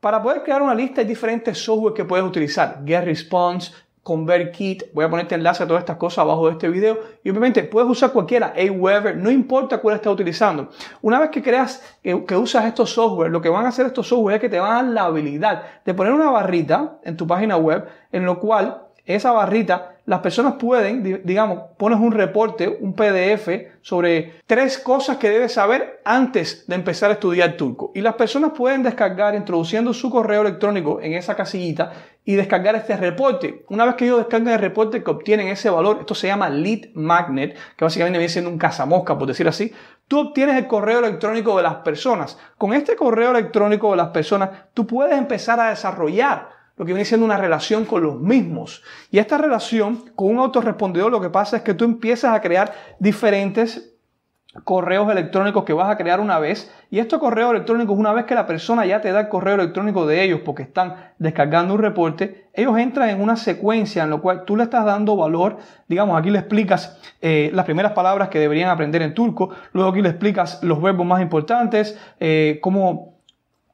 Para 0.00 0.22
poder 0.22 0.42
crear 0.42 0.62
una 0.62 0.74
lista 0.74 1.00
hay 1.00 1.06
diferentes 1.06 1.58
software 1.58 1.92
que 1.92 2.04
puedes 2.04 2.24
utilizar. 2.24 2.82
GetResponse, 2.86 3.72
ConvertKit. 4.08 4.94
Voy 4.94 5.04
a 5.04 5.10
ponerte 5.10 5.34
enlace 5.34 5.62
a 5.62 5.66
todas 5.66 5.82
estas 5.82 5.98
cosas 5.98 6.20
abajo 6.20 6.46
de 6.46 6.52
este 6.52 6.70
video. 6.70 6.98
Y 7.22 7.28
obviamente 7.28 7.62
puedes 7.64 7.90
usar 7.90 8.10
cualquiera, 8.10 8.54
Aweber, 8.56 9.18
no 9.18 9.30
importa 9.30 9.78
cuál 9.78 9.96
estés 9.96 10.10
utilizando. 10.10 10.70
Una 11.02 11.20
vez 11.20 11.28
que 11.28 11.42
creas 11.42 11.82
que, 12.02 12.24
que, 12.24 12.34
usas 12.34 12.64
estos 12.64 12.90
software, 12.90 13.30
lo 13.30 13.42
que 13.42 13.50
van 13.50 13.66
a 13.66 13.68
hacer 13.68 13.84
estos 13.84 14.08
software 14.08 14.36
es 14.36 14.40
que 14.40 14.48
te 14.48 14.58
van 14.58 14.70
a 14.70 14.74
dar 14.76 14.84
la 14.86 15.04
habilidad 15.04 15.62
de 15.84 15.92
poner 15.92 16.14
una 16.14 16.30
barrita 16.30 16.98
en 17.04 17.18
tu 17.18 17.26
página 17.26 17.58
web 17.58 17.86
en 18.10 18.24
lo 18.24 18.40
cual 18.40 18.86
esa 19.04 19.32
barrita, 19.32 19.97
las 20.08 20.20
personas 20.20 20.54
pueden, 20.54 21.22
digamos, 21.22 21.64
pones 21.76 22.00
un 22.00 22.12
reporte, 22.12 22.66
un 22.66 22.94
PDF 22.94 23.76
sobre 23.82 24.40
tres 24.46 24.78
cosas 24.78 25.18
que 25.18 25.28
debes 25.28 25.52
saber 25.52 26.00
antes 26.02 26.66
de 26.66 26.76
empezar 26.76 27.10
a 27.10 27.12
estudiar 27.12 27.58
turco. 27.58 27.92
Y 27.94 28.00
las 28.00 28.14
personas 28.14 28.52
pueden 28.56 28.82
descargar 28.82 29.34
introduciendo 29.34 29.92
su 29.92 30.08
correo 30.08 30.40
electrónico 30.40 30.98
en 31.02 31.12
esa 31.12 31.36
casillita 31.36 31.92
y 32.24 32.36
descargar 32.36 32.74
este 32.74 32.96
reporte. 32.96 33.66
Una 33.68 33.84
vez 33.84 33.96
que 33.96 34.06
ellos 34.06 34.20
descargan 34.20 34.54
el 34.54 34.60
reporte 34.60 35.04
que 35.04 35.10
obtienen 35.10 35.48
ese 35.48 35.68
valor, 35.68 35.98
esto 36.00 36.14
se 36.14 36.28
llama 36.28 36.48
lead 36.48 36.88
magnet, 36.94 37.58
que 37.76 37.84
básicamente 37.84 38.18
viene 38.18 38.32
siendo 38.32 38.50
un 38.50 38.56
cazamosca, 38.56 39.18
por 39.18 39.28
decir 39.28 39.46
así, 39.46 39.74
tú 40.08 40.20
obtienes 40.20 40.56
el 40.56 40.66
correo 40.66 41.00
electrónico 41.00 41.54
de 41.58 41.64
las 41.64 41.74
personas. 41.76 42.38
Con 42.56 42.72
este 42.72 42.96
correo 42.96 43.32
electrónico 43.32 43.90
de 43.90 43.98
las 43.98 44.08
personas, 44.08 44.48
tú 44.72 44.86
puedes 44.86 45.18
empezar 45.18 45.60
a 45.60 45.68
desarrollar 45.68 46.57
lo 46.78 46.84
que 46.84 46.92
viene 46.92 47.04
siendo 47.04 47.26
una 47.26 47.36
relación 47.36 47.84
con 47.84 48.02
los 48.02 48.18
mismos. 48.18 48.82
Y 49.10 49.18
esta 49.18 49.36
relación 49.36 50.04
con 50.14 50.28
un 50.28 50.38
autorrespondedor 50.38 51.10
lo 51.10 51.20
que 51.20 51.30
pasa 51.30 51.58
es 51.58 51.62
que 51.62 51.74
tú 51.74 51.84
empiezas 51.84 52.34
a 52.34 52.40
crear 52.40 52.72
diferentes 52.98 53.94
correos 54.64 55.10
electrónicos 55.10 55.64
que 55.64 55.72
vas 55.72 55.90
a 55.90 55.96
crear 55.96 56.20
una 56.20 56.38
vez 56.38 56.72
y 56.90 56.98
estos 56.98 57.20
correos 57.20 57.50
electrónicos 57.50 57.96
una 57.96 58.12
vez 58.12 58.24
que 58.24 58.34
la 58.34 58.46
persona 58.46 58.86
ya 58.86 59.00
te 59.00 59.12
da 59.12 59.20
el 59.20 59.28
correo 59.28 59.54
electrónico 59.54 60.06
de 60.06 60.22
ellos 60.22 60.40
porque 60.44 60.62
están 60.62 61.12
descargando 61.18 61.74
un 61.74 61.80
reporte 61.80 62.48
ellos 62.54 62.76
entran 62.78 63.10
en 63.10 63.20
una 63.20 63.36
secuencia 63.36 64.04
en 64.04 64.10
la 64.10 64.16
cual 64.16 64.44
tú 64.44 64.56
le 64.56 64.64
estás 64.64 64.84
dando 64.84 65.16
valor 65.16 65.58
digamos 65.86 66.18
aquí 66.18 66.30
le 66.30 66.38
explicas 66.38 66.98
eh, 67.20 67.50
las 67.52 67.66
primeras 67.66 67.92
palabras 67.92 68.30
que 68.30 68.38
deberían 68.38 68.70
aprender 68.70 69.02
en 69.02 69.14
turco 69.14 69.50
luego 69.72 69.90
aquí 69.90 70.02
le 70.02 70.08
explicas 70.08 70.62
los 70.62 70.80
verbos 70.80 71.06
más 71.06 71.20
importantes 71.20 71.98
eh, 72.18 72.58
cómo 72.62 73.18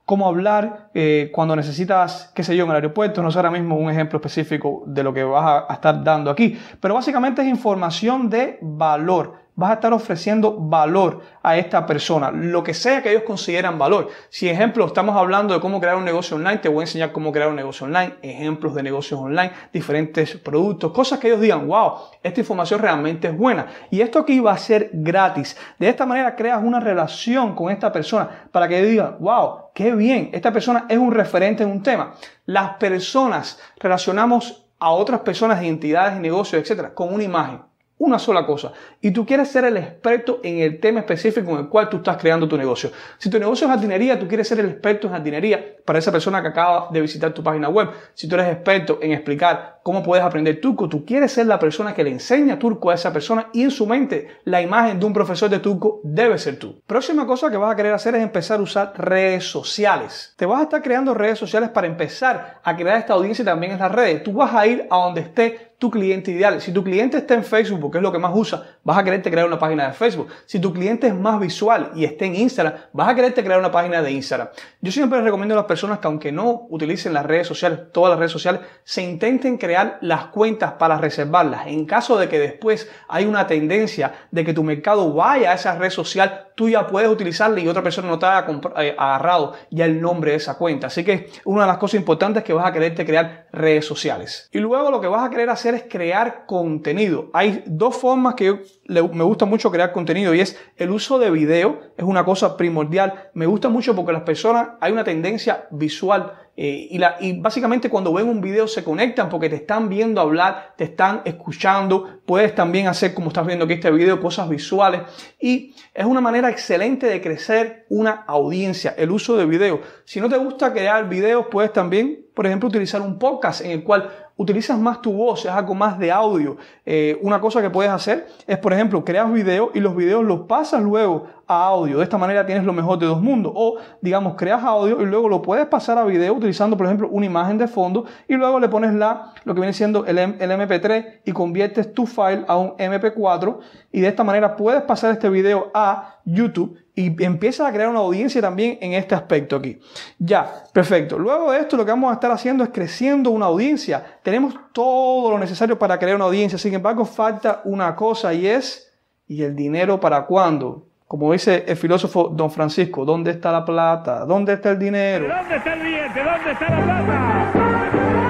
cómo 0.05 0.27
hablar 0.27 0.84
eh, 0.95 1.31
cuando 1.33 1.57
necesitas, 1.57 2.31
qué 2.35 2.45
sé 2.45 2.57
yo, 2.57 2.65
en 2.65 2.71
el 2.71 2.77
aeropuerto. 2.77 3.23
No 3.23 3.31
sé 3.31 3.39
ahora 3.39 3.51
mismo 3.51 3.77
un 3.77 3.91
ejemplo 3.91 4.19
específico 4.19 4.85
de 4.87 5.03
lo 5.03 5.13
que 5.13 5.25
vas 5.25 5.67
a, 5.69 5.75
estar 5.75 6.03
dando 6.05 6.31
aquí, 6.31 6.57
pero 6.81 6.95
básicamente 6.95 7.43
es 7.43 7.49
información 7.49 8.31
de 8.31 8.59
valor 8.63 9.45
vas 9.57 9.71
a 9.71 9.75
estar 9.75 9.93
ofreciendo 9.93 10.57
valor 10.59 11.21
a 11.43 11.57
esta 11.57 11.87
persona, 11.87 12.31
lo 12.31 12.65
que 12.65 12.75
sea 12.75 13.03
que 13.03 13.11
ellos 13.11 13.23
consideran 13.23 13.79
valor. 13.79 14.09
Si 14.29 14.49
ejemplo 14.49 14.87
estamos 14.87 15.17
hablando 15.17 15.55
de 15.55 15.61
cómo 15.61 15.81
crear 15.81 15.97
un 15.97 16.05
negocio 16.05 16.37
online, 16.37 16.59
te 16.59 16.69
voy 16.69 16.81
a 16.81 16.83
enseñar 16.83 17.13
cómo 17.13 17.31
crear 17.31 17.49
un 17.49 17.57
negocio 17.57 17.87
online, 17.87 18.15
ejemplos 18.23 18.75
de 18.75 18.83
negocios 18.83 19.21
online, 19.21 19.53
diferentes 19.73 20.37
productos, 20.37 20.93
cosas 20.93 21.19
que 21.19 21.29
ellos 21.29 21.41
digan, 21.41 21.69
wow, 21.69 21.95
esta 22.23 22.41
información 22.41 22.81
realmente 22.81 23.29
es 23.29 23.37
buena. 23.37 23.67
Y 23.91 24.01
esto 24.01 24.19
aquí 24.19 24.41
va 24.41 24.53
a 24.53 24.59
ser 24.59 24.91
gratis. 24.93 25.57
De 25.79 25.89
esta 25.89 26.07
manera 26.07 26.35
creas 26.35 26.63
una 26.63 26.81
relación 26.81 27.55
con 27.55 27.71
esta 27.71 27.93
persona 27.93 28.29
para 28.51 28.67
que 28.67 28.83
digan, 28.83 29.17
wow, 29.21 29.67
qué 29.73 29.95
bien, 29.95 30.31
esta 30.33 30.53
persona 30.53 30.84
es 30.89 30.99
un 30.99 31.13
referente 31.13 31.63
en 31.63 31.71
un 31.71 31.83
tema. 31.83 32.15
Las 32.47 32.77
personas 32.77 33.59
relacionamos 33.79 34.67
a 34.79 34.91
otras 34.91 35.21
personas, 35.21 35.63
entidades 35.63 36.17
y 36.17 36.21
negocios, 36.21 36.61
etcétera, 36.63 36.95
con 36.95 37.13
una 37.13 37.25
imagen 37.25 37.63
una 38.05 38.19
sola 38.19 38.47
cosa 38.47 38.73
y 39.01 39.11
tú 39.11 39.25
quieres 39.27 39.49
ser 39.49 39.65
el 39.65 39.77
experto 39.77 40.41
en 40.43 40.61
el 40.61 40.81
tema 40.81 41.01
específico 41.01 41.51
en 41.53 41.59
el 41.59 41.69
cual 41.69 41.89
tú 41.89 41.99
estás 41.99 42.17
creando 42.17 42.47
tu 42.47 42.57
negocio. 42.57 42.91
Si 43.19 43.31
tu 43.31 43.39
negocio 43.39 43.67
es 43.67 43.73
jardinería, 43.73 44.19
tú 44.19 44.29
quieres 44.29 44.47
ser 44.47 44.61
el 44.61 44.67
experto 44.67 45.07
en 45.07 45.15
jardinería 45.15 45.77
para 45.85 45.99
esa 45.99 46.13
persona 46.13 46.41
que 46.43 46.49
acaba 46.49 46.89
de 46.91 47.01
visitar 47.01 47.33
tu 47.33 47.43
página 47.43 47.69
web. 47.69 47.91
Si 48.15 48.29
tú 48.29 48.35
eres 48.37 48.49
experto 48.49 48.99
en 49.03 49.13
explicar 49.13 49.81
cómo 49.83 50.03
puedes 50.03 50.25
aprender 50.25 50.61
turco, 50.61 50.89
tú 50.89 51.05
quieres 51.05 51.33
ser 51.33 51.47
la 51.47 51.59
persona 51.59 51.95
que 51.95 52.05
le 52.05 52.11
enseña 52.11 52.59
turco 52.59 52.91
a 52.91 52.95
esa 52.95 53.13
persona 53.13 53.49
y 53.53 53.63
en 53.63 53.71
su 53.71 53.87
mente 53.87 54.39
la 54.45 54.63
imagen 54.63 54.99
de 54.99 55.07
un 55.07 55.13
profesor 55.13 55.51
de 55.51 55.59
turco 55.59 56.01
debe 56.03 56.39
ser 56.39 56.59
tú. 56.59 56.81
Próxima 56.87 57.27
cosa 57.27 57.51
que 57.51 57.57
vas 57.57 57.73
a 57.73 57.77
querer 57.77 57.93
hacer 57.93 58.15
es 58.15 58.23
empezar 58.23 58.61
a 58.61 58.63
usar 58.63 58.93
redes 58.97 59.45
sociales. 59.45 60.35
Te 60.37 60.47
vas 60.47 60.61
a 60.61 60.65
estar 60.65 60.83
creando 60.83 61.15
redes 61.15 61.39
sociales 61.39 61.71
para 61.71 61.87
empezar 61.87 62.61
a 62.63 62.77
crear 62.77 62.99
esta 62.99 63.15
audiencia 63.15 63.45
también 63.45 63.73
en 63.73 63.79
las 63.79 63.93
redes. 63.93 64.23
Tú 64.23 64.33
vas 64.33 64.55
a 64.55 64.67
ir 64.67 64.87
a 64.91 64.97
donde 64.97 65.21
esté 65.21 65.74
tu 65.85 65.91
cliente 65.91 66.31
ideal. 66.31 66.63
Si 66.63 66.73
tu 66.73 66.83
cliente 66.83 67.19
está 67.19 67.35
en 67.35 67.45
Facebook, 67.45 67.93
que 67.93 67.99
es 67.99 68.03
lo 68.03 68.11
que 68.11 68.19
más 68.19 68.33
usa, 68.35 68.79
vas 68.85 68.97
a 68.97 69.05
quererte 69.05 69.31
crear 69.31 69.47
una 69.47 69.59
página 69.59 69.89
de 69.89 69.93
Facebook. 69.93 70.29
Si 70.47 70.59
tu 70.59 70.73
cliente 70.73 71.09
es 71.09 71.15
más 71.15 71.39
visual 71.39 71.91
y 71.95 72.07
está 72.07 72.25
en 72.25 72.37
Instagram, 72.37 72.73
vas 72.95 73.09
a 73.11 73.15
quererte 73.15 73.45
crear 73.45 73.61
una 73.61 73.71
página 73.71 74.01
de 74.01 74.11
Instagram. 74.11 74.49
Yo 74.81 74.91
siempre 74.91 75.21
recomiendo 75.21 75.55
a 75.55 75.59
las 75.59 75.67
personas 75.67 75.99
que 75.99 76.07
aunque 76.07 76.33
no 76.33 76.67
utilicen 76.71 77.13
las 77.13 77.27
redes 77.27 77.47
sociales, 77.47 77.81
todas 77.93 78.13
las 78.13 78.19
redes 78.19 78.33
sociales, 78.33 78.63
se 78.83 79.03
intenten 79.03 79.59
crear 79.59 79.99
las 80.01 80.29
cuentas 80.29 80.73
para 80.73 80.97
reservarlas. 80.97 81.67
En 81.67 81.85
caso 81.85 82.17
de 82.17 82.31
que 82.31 82.39
después 82.39 82.91
hay 83.07 83.27
una 83.27 83.47
tendencia 83.47 84.15
de 84.31 84.43
que 84.43 84.55
tu 84.55 84.65
mercado 84.65 85.13
vaya 85.13 85.51
a 85.51 85.55
esa 85.55 85.77
red 85.77 85.91
social, 85.91 86.47
tú 86.55 86.69
ya 86.69 86.87
puedes 86.87 87.09
utilizarla 87.09 87.61
y 87.61 87.69
otra 87.69 87.83
persona 87.83 88.09
no 88.09 88.19
te 88.19 88.27
haya 88.27 88.47
eh, 88.79 88.95
agarrado 88.97 89.55
ya 89.71 89.85
el 89.85 90.01
nombre 90.01 90.33
de 90.33 90.37
esa 90.37 90.57
cuenta. 90.57 90.87
Así 90.87 91.05
que 91.05 91.29
una 91.45 91.63
de 91.63 91.69
las 91.69 91.79
cosas 91.79 91.99
importantes 92.01 92.43
es 92.43 92.47
que 92.47 92.53
vas 92.53 92.67
a 92.67 92.73
quererte 92.73 93.05
crear 93.05 93.47
redes 93.53 93.85
sociales. 93.85 94.49
Y 94.53 94.59
luego 94.59 94.91
lo 94.91 95.01
que 95.01 95.09
vas 95.09 95.27
a 95.27 95.31
querer 95.31 95.51
hacer 95.51 95.75
es 95.75 95.85
crear 95.89 96.45
contenido. 96.47 97.31
Hay 97.33 97.63
dos 97.67 97.97
formas 97.97 98.35
que 98.35 98.63
me 98.87 99.25
gusta 99.25 99.45
mucho 99.45 99.71
crear 99.71 99.93
contenido 99.93 100.35
y 100.35 100.41
es 100.41 100.59
el 100.77 100.91
uso 100.91 101.19
de 101.19 101.31
video, 101.31 101.81
es 101.97 102.05
una 102.05 102.25
cosa 102.25 102.57
primordial. 102.57 103.31
Me 103.35 103.47
gusta 103.47 103.69
mucho 103.69 103.95
porque 103.95 104.13
las 104.13 104.23
personas, 104.23 104.71
hay 104.81 104.93
una 104.93 105.05
tendencia 105.05 105.67
visual 105.71 106.33
eh, 106.57 106.89
y, 107.21 107.41
básicamente 107.41 107.91
cuando 107.91 108.13
ven 108.13 108.29
un 108.29 108.41
video 108.41 108.69
se 108.69 108.85
conectan 108.85 109.29
porque 109.29 109.49
te 109.49 109.57
están 109.57 109.89
viendo 109.89 110.21
hablar, 110.21 110.75
te 110.77 110.85
están 110.85 111.23
escuchando, 111.25 112.21
puedes 112.25 112.55
también 112.55 112.87
hacer 112.87 113.13
como 113.13 113.29
estás 113.29 113.47
viendo 113.47 113.65
aquí 113.65 113.75
este 113.75 113.91
video, 113.91 114.21
cosas 114.21 114.49
visuales 114.49 115.03
y 115.41 115.75
es 115.93 116.05
una 116.05 116.21
manera 116.21 116.51
excelente 116.51 117.07
de 117.07 117.21
crecer 117.21 117.87
una 117.89 118.25
audiencia, 118.27 118.95
el 118.97 119.11
uso 119.11 119.37
de 119.37 119.47
video. 119.47 119.81
Si 120.05 120.21
no 120.21 120.29
te 120.29 120.37
gusta 120.37 120.73
crear 120.73 121.09
videos, 121.09 121.47
puedes 121.51 121.73
también, 121.73 122.27
por 122.35 122.47
ejemplo, 122.47 122.69
utilizar 122.69 123.01
un 123.01 123.19
podcast 123.19 123.63
en 123.63 123.73
el 123.73 123.83
cual 123.83 124.11
utilizas 124.37 124.79
más 124.79 125.01
tu 125.01 125.13
voz, 125.13 125.45
es 125.45 125.51
algo 125.51 125.75
más 125.75 125.99
de 125.99 126.11
audio. 126.11 126.57
Eh, 126.85 127.19
una 127.23 127.41
cosa 127.41 127.63
que 127.63 127.71
puedes 127.71 127.91
hacer 127.91 128.27
es, 128.47 128.59
por 128.59 128.73
ejemplo, 128.73 129.05
creas 129.05 129.33
videos 129.33 129.71
y 129.75 129.81
los 129.81 129.95
videos 129.95 130.25
los 130.25 130.41
pasas 130.41 130.83
luego 130.83 131.27
a 131.47 131.67
audio. 131.67 131.99
De 131.99 132.05
esta 132.05 132.19
manera 132.19 132.47
tienes 132.47 132.65
lo 132.65 132.73
mejor 132.73 132.99
de 132.99 133.07
dos 133.07 133.21
mundos. 133.21 133.53
O, 133.55 133.77
digamos, 134.01 134.35
creas 134.37 134.63
audio 134.63 135.01
y 135.01 135.07
luego 135.07 135.29
lo 135.29 135.43
puedes 135.43 135.67
pasar 135.67 135.99
a 135.99 136.05
video 136.05 136.35
utilizando, 136.35 136.77
por 136.77 136.87
ejemplo, 136.87 137.09
una 137.11 137.27
imagen 137.27 137.59
de 137.59 137.69
fondo 137.69 138.05
y 138.29 138.35
luego 138.35 138.61
le 138.61 138.69
pones 138.69 138.95
la, 138.95 139.33
lo 139.45 139.55
que 139.55 139.61
viene 139.61 139.73
siendo 139.73 140.07
el, 140.07 140.19
el 140.19 140.51
MP3 140.51 141.21
y 141.25 141.33
conviertes 141.33 141.93
tu 141.93 142.07
file 142.07 142.45
a 142.47 142.57
un 142.57 142.77
MP4 142.77 143.59
y 143.93 144.01
de 144.01 144.09
esta 144.09 144.25
manera 144.25 144.57
puedes 144.57 144.83
pasar 144.83 145.13
este 145.13 145.29
video 145.29 145.71
a 145.75 146.21
YouTube 146.25 146.79
y 146.97 147.23
empiezas 147.25 147.69
a 147.69 147.73
crear 147.73 147.89
una 147.89 147.99
audiencia 147.99 148.41
también 148.41 148.79
en 148.81 148.93
este 148.93 149.15
aspecto 149.15 149.57
aquí. 149.57 149.81
Ya, 150.19 150.65
perfecto. 150.73 151.19
Luego 151.19 151.51
de 151.51 151.59
esto 151.59 151.77
lo 151.77 151.85
que 151.85 151.91
vamos 151.91 152.11
a 152.11 152.15
estar 152.15 152.31
haciendo 152.31 152.63
es 152.63 152.71
creciendo 152.71 153.31
una 153.31 153.47
audiencia. 153.47 154.19
Tenemos 154.23 154.55
todo 154.73 155.33
lo 155.33 155.39
necesario 155.39 155.79
para 155.79 155.99
crear 155.99 156.15
una 156.15 156.27
audiencia. 156.27 156.57
Sin 156.57 156.73
embargo, 156.73 157.05
falta 157.05 157.63
una 157.65 157.97
cosa 157.97 158.33
y 158.33 158.47
es, 158.47 158.93
¿y 159.27 159.43
el 159.43 159.57
dinero 159.57 159.99
para 159.99 160.25
cuándo? 160.25 160.87
Como 161.15 161.33
dice 161.33 161.65
el 161.69 161.77
filósofo 161.77 162.29
don 162.29 162.51
Francisco, 162.51 163.05
¿dónde 163.05 163.31
está 163.31 163.53
la 163.53 163.65
plata? 163.65 164.25
¿Dónde 164.25 164.55
está 164.55 164.73
el 164.73 164.81
dinero? 164.81 165.29
¿Dónde 165.29 165.57
está 165.59 165.75
el 165.75 165.81
billete? 165.81 166.25
¿Dónde 166.25 166.51
está 166.51 166.71
la 166.71 166.83
plata? 166.83 167.51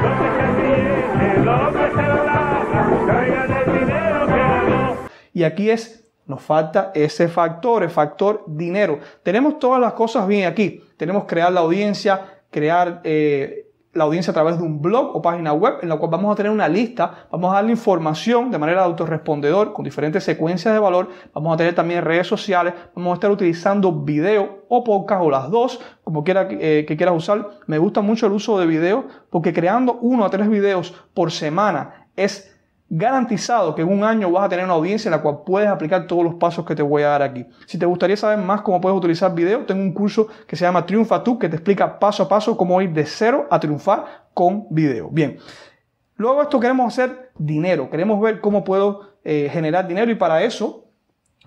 ¿Dónde 0.03 0.29
está 0.29 0.45
el 0.45 0.57
billete? 0.57 1.41
¿Dónde 1.47 1.87
está 1.87 2.03
la 2.03 2.23
plata? 3.00 3.62
El 3.64 3.81
dinero 3.81 4.26
que 4.26 5.09
Y 5.33 5.45
aquí 5.45 5.71
es 5.71 6.05
nos 6.26 6.43
falta 6.43 6.93
ese 6.95 7.29
factor, 7.29 7.85
el 7.85 7.88
factor 7.88 8.45
dinero. 8.47 8.99
Tenemos 9.23 9.59
todas 9.59 9.81
las 9.81 9.95
cosas 9.95 10.29
bien 10.29 10.47
aquí. 10.47 10.85
Tenemos 10.99 11.25
crear 11.25 11.50
la 11.50 11.61
audiencia, 11.61 12.43
crear 12.50 13.00
eh, 13.05 13.63
la 13.95 14.05
audiencia 14.05 14.33
a 14.33 14.35
través 14.35 14.59
de 14.59 14.65
un 14.65 14.83
blog 14.83 15.17
o 15.17 15.23
página 15.23 15.53
web 15.53 15.75
en 15.83 15.89
la 15.89 15.97
cual 15.97 16.11
vamos 16.11 16.33
a 16.33 16.37
tener 16.37 16.53
una 16.53 16.69
lista, 16.69 17.27
vamos 17.31 17.51
a 17.51 17.55
darle 17.55 17.71
información 17.71 18.51
de 18.51 18.59
manera 18.59 18.85
autorrespondedor 18.85 19.73
con 19.73 19.85
diferentes 19.85 20.25
secuencias 20.25 20.75
de 20.75 20.81
valor, 20.81 21.09
vamos 21.33 21.55
a 21.55 21.57
tener 21.57 21.75
también 21.75 22.05
redes 22.05 22.27
sociales, 22.27 22.75
vamos 22.95 23.13
a 23.13 23.15
estar 23.15 23.31
utilizando 23.31 23.93
video 23.93 24.65
o 24.69 24.85
podcast 24.85 25.23
o 25.23 25.31
las 25.31 25.51
dos, 25.51 25.81
como 26.03 26.25
quiera 26.25 26.49
eh, 26.51 26.85
que 26.87 26.97
quieras 26.97 27.17
usar. 27.17 27.49
Me 27.67 27.79
gusta 27.79 28.01
mucho 28.01 28.27
el 28.27 28.33
uso 28.33 28.59
de 28.59 28.67
video 28.67 29.05
porque 29.31 29.53
creando 29.53 29.99
uno 30.01 30.25
a 30.25 30.31
tres 30.31 30.49
videos 30.49 30.95
por 31.15 31.31
semana 31.31 32.09
es 32.17 32.53
garantizado 32.88 33.75
que 33.75 33.83
en 33.83 33.88
un 33.88 34.05
año 34.05 34.31
vas 34.31 34.45
a 34.45 34.49
tener 34.49 34.64
una 34.64 34.75
audiencia 34.75 35.09
en 35.09 35.12
la 35.12 35.23
cual 35.23 35.38
puedes 35.45 35.69
aplicar 35.69 36.07
todos 36.07 36.23
los 36.23 36.35
pasos 36.35 36.64
que 36.64 36.75
te 36.75 36.83
voy 36.83 37.03
a 37.03 37.09
dar 37.09 37.23
aquí. 37.23 37.47
Si 37.67 37.79
te 37.79 37.87
gustaría 37.87 38.17
saber 38.17 38.38
más 38.38 38.62
cómo 38.62 38.81
puedes 38.81 38.97
utilizar 38.97 39.35
video, 39.35 39.64
tengo 39.64 39.83
un 39.83 39.93
curso 39.93 40.29
que 40.47 40.55
se 40.57 40.64
llama 40.64 40.85
Triunfa 40.85 41.23
tú, 41.25 41.38
que 41.38 41.49
te 41.49 41.57
explica 41.57 41.99
paso 41.99 42.25
a 42.25 42.29
paso 42.29 42.57
cómo 42.57 42.81
ir 42.83 42.93
de 42.93 43.07
cero 43.07 43.47
a 43.50 43.59
triunfar 43.59 44.26
con 44.35 44.67
video. 44.71 45.09
Bien, 45.11 45.38
luego 46.17 46.43
esto 46.43 46.61
queremos 46.61 46.93
hacer 46.93 47.31
dinero, 47.37 47.88
queremos 47.91 48.21
ver 48.21 48.41
cómo 48.41 48.64
puedo 48.64 49.14
eh, 49.25 49.49
generar 49.50 49.88
dinero 49.88 50.11
y 50.11 50.17
para 50.17 50.43
eso 50.43 50.85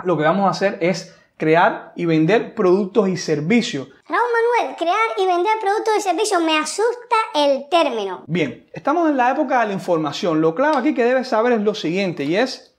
lo 0.04 0.18
que 0.18 0.24
vamos 0.24 0.48
a 0.48 0.50
hacer 0.50 0.78
es 0.82 1.16
crear 1.38 1.94
y 1.96 2.06
vender 2.06 2.56
productos 2.56 3.08
y 3.08 3.18
servicios. 3.18 3.88
Raúl 4.08 4.24
Manuel, 4.60 4.76
crear 4.76 4.96
y 5.18 5.26
vender 5.26 5.54
productos 5.62 5.94
y 5.98 6.02
servicios, 6.02 6.42
me 6.42 6.58
asusta 6.58 7.16
el 7.36 7.70
término. 7.70 8.24
Bien, 8.28 8.68
estamos 8.74 9.10
en 9.10 9.18
la 9.18 9.32
época 9.32 9.62
de 9.62 9.68
la 9.68 9.74
información. 9.74 10.42
Lo 10.42 10.56
clave 10.56 10.78
aquí 10.78 10.94
que 10.94 11.04
debes 11.04 11.28
saber 11.28 11.54
es 11.54 11.62
lo 11.62 11.76
siguiente 11.76 12.24
y 12.24 12.36
es, 12.36 12.76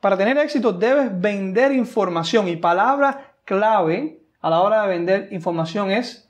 para 0.00 0.16
tener 0.16 0.36
éxito 0.38 0.72
debes 0.72 1.08
vender 1.20 1.72
información 1.72 2.48
y 2.48 2.56
palabra 2.56 3.36
clave 3.44 4.20
a 4.40 4.50
la 4.50 4.60
hora 4.60 4.82
de 4.82 4.88
vender 4.88 5.28
información 5.32 5.90
es, 5.90 6.28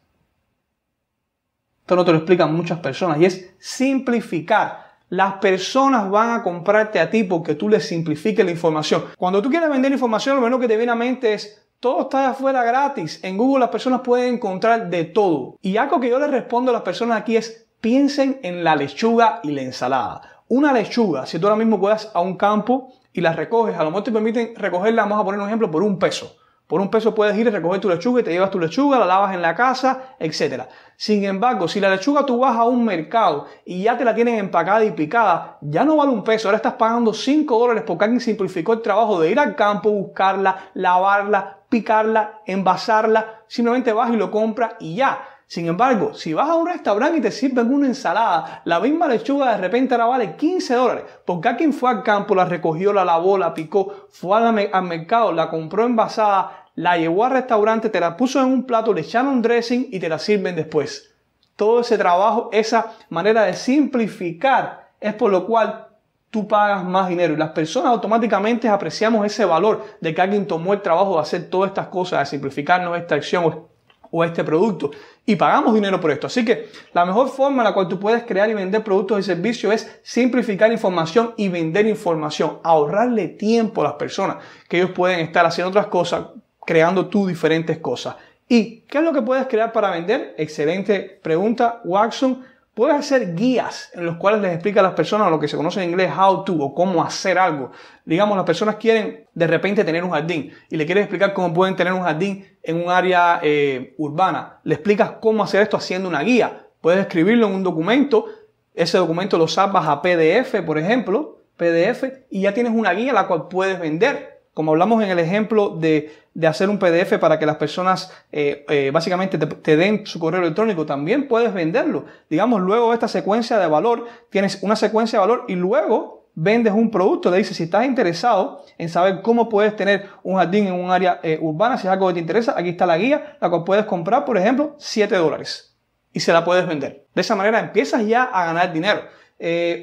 esto 1.81 1.97
no 1.97 2.05
te 2.05 2.13
lo 2.13 2.19
explican 2.19 2.55
muchas 2.55 2.79
personas, 2.79 3.21
y 3.21 3.27
es 3.27 3.55
simplificar. 3.59 4.84
Las 5.09 5.35
personas 5.35 6.11
van 6.11 6.31
a 6.31 6.43
comprarte 6.43 6.99
a 6.99 7.11
ti 7.11 7.25
porque 7.25 7.55
tú 7.55 7.69
les 7.69 7.87
simplifiques 7.87 8.45
la 8.45 8.51
información. 8.51 9.05
Cuando 9.17 9.43
tú 9.43 9.51
quieres 9.51 9.69
vender 9.69 9.93
información, 9.93 10.37
lo 10.37 10.43
menos 10.43 10.61
que 10.61 10.69
te 10.69 10.77
viene 10.77 10.93
a 10.93 10.97
mente 10.97 11.35
es 11.35 11.65
todo 11.79 12.03
está 12.03 12.31
afuera 12.31 12.65
gratis. 12.65 13.21
En 13.23 13.37
Google 13.37 13.61
las 13.61 13.69
personas 13.69 14.01
pueden 14.01 14.35
encontrar 14.35 14.89
de 14.89 15.05
todo. 15.05 15.59
Y 15.61 15.77
algo 15.77 16.01
que 16.01 16.09
yo 16.09 16.19
les 16.19 16.31
respondo 16.31 16.71
a 16.71 16.73
las 16.75 16.83
personas 16.83 17.21
aquí 17.21 17.37
es 17.37 17.67
piensen 17.83 18.41
en 18.43 18.65
la 18.65 18.75
lechuga 18.75 19.41
y 19.43 19.51
la 19.51 19.61
ensalada. 19.61 20.23
Una 20.49 20.73
lechuga, 20.73 21.27
si 21.27 21.39
tú 21.39 21.47
ahora 21.47 21.59
mismo 21.59 21.79
puedes 21.79 22.11
a 22.15 22.21
un 22.23 22.37
campo 22.39 22.93
y 23.13 23.21
la 23.21 23.35
recoges, 23.35 23.77
a 23.77 23.85
lo 23.85 23.91
mejor 23.91 24.05
te 24.05 24.13
permiten 24.13 24.55
recogerla, 24.57 25.03
vamos 25.03 25.21
a 25.21 25.25
poner 25.25 25.41
un 25.41 25.47
ejemplo, 25.47 25.71
por 25.71 25.83
un 25.83 25.99
peso. 25.99 26.35
Por 26.67 26.81
un 26.81 26.91
peso 26.91 27.15
puedes 27.15 27.37
ir 27.37 27.47
a 27.49 27.51
recoger 27.51 27.81
tu 27.81 27.91
lechuga 27.91 28.21
y 28.21 28.25
te 28.25 28.33
llevas 28.33 28.51
tu 28.51 28.59
lechuga, 28.59 28.99
la 28.99 29.05
lavas 29.05 29.35
en 29.35 29.43
la 29.43 29.55
casa, 29.55 30.15
etc. 30.19 30.63
Sin 30.97 31.23
embargo, 31.25 31.69
si 31.69 31.79
la 31.79 31.91
lechuga 31.91 32.25
tú 32.25 32.39
vas 32.39 32.57
a 32.57 32.65
un 32.65 32.85
mercado 32.85 33.47
y 33.67 33.83
ya 33.83 33.99
te 33.99 34.05
la 34.05 34.15
tienen 34.15 34.37
empacada 34.37 34.83
y 34.83 34.93
picada, 34.93 35.59
ya 35.61 35.85
no 35.85 35.97
vale 35.97 36.13
un 36.13 36.25
peso, 36.25 36.49
ahora 36.49 36.57
estás 36.57 36.75
pagando 36.75 37.13
5 37.13 37.59
dólares 37.59 37.85
porque 37.87 38.05
alguien 38.05 38.21
simplificó 38.21 38.73
el 38.73 38.81
trabajo 38.81 39.21
de 39.21 39.31
ir 39.31 39.39
al 39.39 39.55
campo, 39.55 39.91
buscarla, 39.91 40.71
lavarla, 40.73 41.59
picarla, 41.69 42.41
envasarla, 42.47 43.43
simplemente 43.47 43.93
vas 43.93 44.11
y 44.11 44.17
lo 44.17 44.31
compras 44.31 44.75
y 44.81 44.95
ya. 44.95 45.34
Sin 45.55 45.69
embargo, 45.69 46.15
si 46.15 46.35
vas 46.35 46.51
a 46.51 46.57
un 46.57 46.67
restaurante 46.67 47.19
y 47.19 47.21
te 47.21 47.31
sirven 47.31 47.73
una 47.73 47.87
ensalada, 47.87 48.63
la 48.65 48.81
misma 48.81 49.07
lechuga 49.07 49.53
de 49.53 49.59
repente 49.59 49.95
ahora 49.95 50.07
vale 50.07 50.35
15 50.35 50.75
dólares, 50.75 51.05
porque 51.25 51.49
a 51.49 51.57
quien 51.57 51.73
fue 51.73 51.91
al 51.91 52.03
campo, 52.03 52.35
la 52.35 52.45
recogió, 52.45 52.93
la 52.93 53.05
lavó, 53.05 53.39
la 53.39 53.55
picó, 53.55 54.09
fue 54.11 54.37
al, 54.37 54.83
mercado, 54.83 55.31
la 55.31 55.49
compró 55.51 55.87
envasada, 55.87 56.67
la 56.75 56.99
llevó 56.99 57.25
al 57.25 57.35
restaurante, 57.35 57.89
te 57.89 58.01
la 58.01 58.17
puso 58.17 58.41
en 58.41 58.47
un 58.47 58.65
plato, 58.67 58.93
le 58.93 59.03
echaron 59.03 59.41
dressing 59.43 59.87
y 59.93 60.01
te 60.01 60.09
la 60.09 60.19
sirven 60.19 60.57
después. 60.57 61.15
Todo 61.55 61.83
ese 61.83 61.97
trabajo, 61.99 62.51
esa 62.53 62.91
manera 63.11 63.45
de 63.45 63.55
simplificar 63.55 64.89
es 64.99 65.15
por 65.15 65.31
lo 65.31 65.47
cual 65.47 65.87
tú 66.31 66.49
pagas 66.49 66.83
más 66.83 67.09
dinero 67.09 67.35
y 67.35 67.37
las 67.37 67.51
personas 67.51 67.93
automáticamente 67.93 68.69
apreciamos 68.69 69.25
ese 69.25 69.45
valor 69.45 69.85
de 70.01 70.13
que 70.13 70.21
alguien 70.21 70.49
tomó 70.49 70.73
el 70.73 70.83
trabajo 70.83 71.15
de 71.15 71.21
hacer 71.21 71.49
todas 71.49 71.69
estas 71.69 71.87
cosas, 71.87 72.19
de 72.19 72.27
simplificarnos 72.27 72.99
esta 72.99 73.15
acción 73.15 73.73
o 74.17 74.23
este 74.23 74.45
producto 74.45 74.93
y 75.27 75.35
pagamos 75.35 75.75
dinero 75.75 76.01
por 76.01 76.13
esto. 76.13 76.29
Así 76.29 76.45
que 76.45 76.69
la 76.93 77.05
mejor 77.05 77.29
forma 77.29 77.63
en 77.63 77.65
la 77.65 77.75
cual 77.75 77.89
tú 77.89 77.99
puedes 77.99 78.23
crear 78.23 78.49
y 78.49 78.55
vender 78.55 78.85
productos 78.85 79.19
y 79.19 79.23
servicios 79.25 79.75
es 79.75 80.01
simplificar 80.05 80.71
información 80.71 81.35
y 81.37 81.49
vender 81.49 81.87
información, 81.87 82.61
ahorrarle 82.63 83.27
tiempo 83.27 83.81
a 83.81 83.85
las 83.85 83.95
personas 83.95 84.37
que 84.69 84.77
ellos 84.77 84.93
pueden 84.93 85.19
estar 85.19 85.45
haciendo 85.45 85.71
otras 85.71 85.89
cosas, 85.89 86.27
creando 86.65 87.07
tú 87.07 87.27
diferentes 87.27 87.79
cosas. 87.79 88.15
¿Y 88.49 88.83
qué 88.83 88.99
es 88.99 89.05
lo 89.05 89.13
que 89.13 89.23
puedes 89.23 89.49
crear 89.49 89.73
para 89.73 89.91
vender? 89.91 90.37
Excelente 90.39 91.19
pregunta, 91.21 91.81
Watson. 91.83 92.45
Puedes 92.75 92.97
hacer 92.97 93.37
guías 93.37 93.91
en 93.95 94.05
los 94.05 94.17
cuales 94.17 94.41
les 94.41 94.53
explica 94.53 94.81
a 94.81 94.83
las 94.83 94.95
personas 94.95 95.31
lo 95.31 95.39
que 95.39 95.47
se 95.47 95.57
conoce 95.57 95.81
en 95.83 95.91
inglés 95.91 96.11
how 96.19 96.43
to 96.43 96.55
o 96.55 96.75
cómo 96.75 97.05
hacer 97.05 97.39
algo. 97.39 97.71
Digamos, 98.05 98.37
las 98.37 98.45
personas 98.45 98.77
quieren 98.77 99.27
de 99.33 99.47
repente 99.47 99.85
tener 99.85 100.03
un 100.03 100.11
jardín 100.11 100.53
y 100.69 100.77
le 100.77 100.85
quieres 100.85 101.05
explicar 101.05 101.33
cómo 101.33 101.55
pueden 101.55 101.77
tener 101.77 101.93
un 101.93 102.03
jardín 102.03 102.45
en 102.65 102.83
un 102.83 102.91
área 102.91 103.39
eh, 103.43 103.95
urbana. 103.97 104.59
Le 104.65 104.75
explicas 104.75 105.13
cómo 105.21 105.45
hacer 105.45 105.63
esto 105.63 105.77
haciendo 105.77 106.09
una 106.09 106.23
guía. 106.23 106.67
Puedes 106.81 107.01
escribirlo 107.01 107.47
en 107.47 107.55
un 107.55 107.63
documento. 107.63 108.27
Ese 108.75 108.99
documento 108.99 109.39
lo 109.39 109.47
salvas 109.47 109.87
a 109.87 110.03
PDF, 110.03 110.61
por 110.67 110.77
ejemplo, 110.77 111.39
PDF, 111.57 112.05
y 112.29 112.41
ya 112.41 112.55
tienes 112.55 112.73
una 112.75 112.93
guía 112.93 113.13
la 113.13 113.29
cual 113.29 113.47
puedes 113.47 113.79
vender 113.79 114.35
como 114.55 114.71
hablamos 114.71 115.03
en 115.03 115.11
el 115.11 115.19
ejemplo 115.19 115.71
de, 115.71 116.13
hacer 116.43 116.69
un 116.69 116.79
PDF 116.79 117.19
para 117.19 117.39
que 117.39 117.47
las 117.47 117.57
personas 117.57 118.13
eh, 118.33 118.65
eh, 118.69 118.91
básicamente 118.93 119.39
te, 119.39 119.77
den 119.77 120.07
su 120.07 120.19
correo 120.19 120.41
electrónico, 120.41 120.85
también 120.85 121.29
puedes 121.29 121.55
venderlo. 121.55 122.07
Digamos, 122.29 122.61
luego 122.61 122.89
de 122.89 122.95
esta 122.95 123.09
secuencia 123.09 123.59
de 123.59 123.67
valor, 123.67 124.07
tienes 124.31 124.59
una 124.63 124.77
secuencia 124.77 125.19
de 125.19 125.27
valor 125.27 125.45
y 125.49 125.55
luego 125.55 126.29
vendes 126.35 126.73
un 126.73 126.91
producto. 126.91 127.31
Le 127.31 127.39
dices, 127.39 127.57
si 127.57 127.65
estás 127.65 127.85
interesado 127.87 128.65
en 128.79 128.89
saber 128.89 129.23
cómo 129.23 129.49
puedes 129.49 129.77
tener 129.77 130.09
un 130.23 130.37
jardín 130.37 130.67
en 130.67 130.75
un 130.75 130.91
área 130.91 131.21
eh, 131.23 131.39
urbana, 131.41 131.79
si 131.79 131.87
es 131.87 131.93
algo 131.93 132.09
que 132.09 132.15
te 132.15 132.21
interesa, 132.21 132.55
aquí 132.57 132.71
está 132.71 132.85
la 132.85 132.99
guía, 132.99 133.37
la 133.41 133.49
cual 133.49 133.63
puedes 133.65 133.85
comprar, 133.85 134.25
por 134.25 134.37
ejemplo, 134.37 134.75
7 134.79 135.15
dólares 135.17 135.77
y 136.13 136.21
se 136.21 136.33
la 136.33 136.45
puedes 136.45 136.67
vender. 136.67 137.07
De 137.15 137.21
esa 137.21 137.37
manera 137.37 137.61
empiezas 137.61 138.05
ya 138.07 138.25
a 138.25 138.47
ganar 138.47 138.73
dinero. 138.73 139.03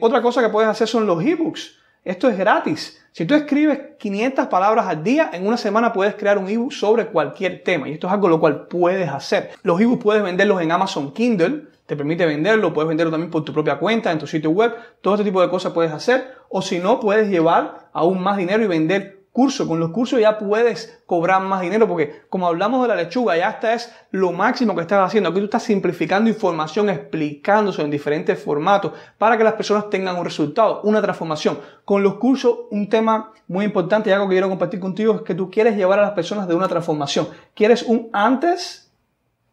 otra 0.02 0.22
cosa 0.22 0.42
que 0.42 0.50
puedes 0.50 0.70
hacer 0.70 0.88
son 0.88 1.06
los 1.06 1.24
ebooks. 1.24 1.81
Esto 2.04 2.30
es 2.30 2.38
gratis. 2.38 3.00
Si 3.12 3.26
tú 3.26 3.36
escribes 3.36 3.80
500 4.00 4.48
palabras 4.48 4.88
al 4.88 5.04
día, 5.04 5.30
en 5.34 5.46
una 5.46 5.58
semana 5.58 5.94
puedes 5.94 6.16
crear 6.16 6.40
un 6.40 6.50
ebook 6.50 6.72
sobre 6.72 7.06
cualquier 7.08 7.64
tema. 7.64 7.88
Y 7.88 7.94
esto 7.94 8.08
es 8.08 8.14
algo 8.14 8.28
lo 8.28 8.40
cual 8.40 8.68
puedes 8.68 9.08
hacer. 9.08 9.52
Los 9.62 9.80
ebooks 9.80 10.02
puedes 10.02 10.24
venderlos 10.24 10.60
en 10.62 10.72
Amazon 10.72 11.14
Kindle, 11.14 11.66
te 11.86 11.96
permite 11.96 12.26
venderlo, 12.26 12.74
puedes 12.74 12.88
venderlo 12.88 13.12
también 13.12 13.30
por 13.30 13.44
tu 13.44 13.54
propia 13.54 13.78
cuenta, 13.78 14.12
en 14.12 14.18
tu 14.18 14.26
sitio 14.26 14.50
web. 14.50 14.74
Todo 15.02 15.14
este 15.14 15.26
tipo 15.26 15.42
de 15.42 15.50
cosas 15.50 15.74
puedes 15.74 15.92
hacer. 15.92 16.34
O 16.50 16.64
si 16.64 16.80
no, 16.80 17.00
puedes 17.00 17.30
llevar 17.30 17.90
aún 17.94 18.24
más 18.24 18.38
dinero 18.38 18.64
y 18.64 18.68
vender 18.68 19.21
curso. 19.32 19.68
Con 19.68 19.80
los 19.80 19.92
cursos 19.92 20.20
ya 20.20 20.38
puedes 20.38 21.02
cobrar 21.06 21.42
más 21.42 21.62
dinero 21.62 21.88
porque 21.88 22.22
como 22.30 22.48
hablamos 22.48 22.82
de 22.82 22.88
la 22.90 22.96
lechuga, 22.96 23.38
ya 23.38 23.50
hasta 23.50 23.74
es 23.74 23.94
lo 24.12 24.32
máximo 24.32 24.76
que 24.76 24.82
estás 24.82 25.06
haciendo. 25.06 25.30
Aquí 25.30 25.40
tú 25.40 25.46
estás 25.46 25.64
simplificando 25.64 26.30
información, 26.30 26.90
explicándose 26.90 27.82
en 27.82 27.92
diferentes 27.92 28.42
formatos 28.42 28.94
para 29.18 29.38
que 29.38 29.44
las 29.44 29.54
personas 29.54 29.90
tengan 29.90 30.18
un 30.18 30.26
resultado, 30.26 30.82
una 30.84 31.02
transformación. 31.02 31.60
Con 31.86 32.04
los 32.04 32.16
cursos, 32.16 32.60
un 32.72 32.90
tema 32.90 33.32
muy 33.48 33.66
importante 33.66 34.10
y 34.10 34.14
algo 34.14 34.28
que 34.28 34.36
quiero 34.36 34.50
compartir 34.50 34.80
contigo 34.80 35.16
es 35.16 35.22
que 35.22 35.36
tú 35.36 35.50
quieres 35.50 35.76
llevar 35.76 36.00
a 36.00 36.04
las 36.04 36.12
personas 36.12 36.48
de 36.48 36.56
una 36.56 36.68
transformación. 36.68 37.28
Quieres 37.54 37.84
un 37.84 38.10
antes 38.14 38.92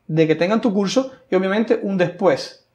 de 0.06 0.26
que 0.26 0.34
tengan 0.34 0.60
tu 0.60 0.72
curso 0.72 1.12
y 1.30 1.34
obviamente 1.34 1.78
un 1.82 1.96
después. 1.96 2.66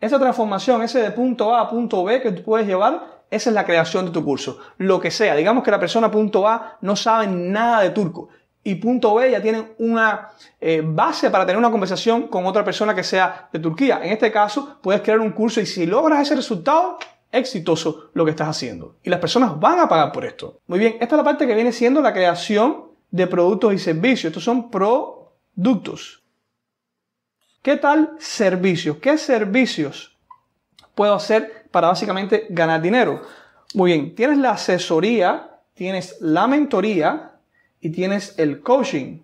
Esa 0.00 0.18
transformación, 0.18 0.82
ese 0.82 1.00
de 1.00 1.10
punto 1.12 1.54
A 1.54 1.62
a 1.62 1.70
punto 1.70 2.04
B 2.04 2.20
que 2.20 2.30
tú 2.30 2.42
puedes 2.42 2.66
llevar, 2.66 3.13
esa 3.30 3.50
es 3.50 3.54
la 3.54 3.64
creación 3.64 4.06
de 4.06 4.12
tu 4.12 4.24
curso. 4.24 4.58
Lo 4.78 5.00
que 5.00 5.10
sea, 5.10 5.34
digamos 5.34 5.64
que 5.64 5.70
la 5.70 5.80
persona 5.80 6.10
punto 6.10 6.46
A 6.46 6.78
no 6.80 6.96
sabe 6.96 7.26
nada 7.26 7.82
de 7.82 7.90
turco 7.90 8.28
y 8.64 8.76
punto 8.76 9.14
B 9.14 9.30
ya 9.30 9.42
tienen 9.42 9.74
una 9.78 10.30
eh, 10.60 10.82
base 10.82 11.30
para 11.30 11.44
tener 11.44 11.58
una 11.58 11.70
conversación 11.70 12.28
con 12.28 12.46
otra 12.46 12.64
persona 12.64 12.94
que 12.94 13.04
sea 13.04 13.48
de 13.52 13.58
Turquía. 13.58 14.00
En 14.02 14.10
este 14.10 14.32
caso, 14.32 14.78
puedes 14.82 15.02
crear 15.02 15.20
un 15.20 15.32
curso 15.32 15.60
y 15.60 15.66
si 15.66 15.84
logras 15.84 16.22
ese 16.22 16.34
resultado, 16.34 16.98
exitoso 17.30 18.10
lo 18.14 18.24
que 18.24 18.30
estás 18.30 18.48
haciendo. 18.48 18.96
Y 19.02 19.10
las 19.10 19.20
personas 19.20 19.60
van 19.60 19.80
a 19.80 19.88
pagar 19.88 20.12
por 20.12 20.24
esto. 20.24 20.60
Muy 20.66 20.78
bien, 20.78 20.94
esta 20.94 21.14
es 21.14 21.18
la 21.18 21.24
parte 21.24 21.46
que 21.46 21.54
viene 21.54 21.72
siendo 21.72 22.00
la 22.00 22.14
creación 22.14 22.86
de 23.10 23.26
productos 23.26 23.74
y 23.74 23.78
servicios. 23.78 24.30
Estos 24.30 24.44
son 24.44 24.70
productos. 24.70 26.22
¿Qué 27.60 27.76
tal 27.76 28.12
servicios? 28.18 28.96
¿Qué 28.98 29.18
servicios 29.18 30.13
puedo 30.94 31.14
hacer 31.14 31.66
para 31.70 31.88
básicamente 31.88 32.46
ganar 32.50 32.80
dinero. 32.80 33.22
Muy 33.74 33.92
bien, 33.92 34.14
tienes 34.14 34.38
la 34.38 34.52
asesoría, 34.52 35.50
tienes 35.74 36.16
la 36.20 36.46
mentoría 36.46 37.32
y 37.80 37.90
tienes 37.90 38.38
el 38.38 38.60
coaching. 38.60 39.20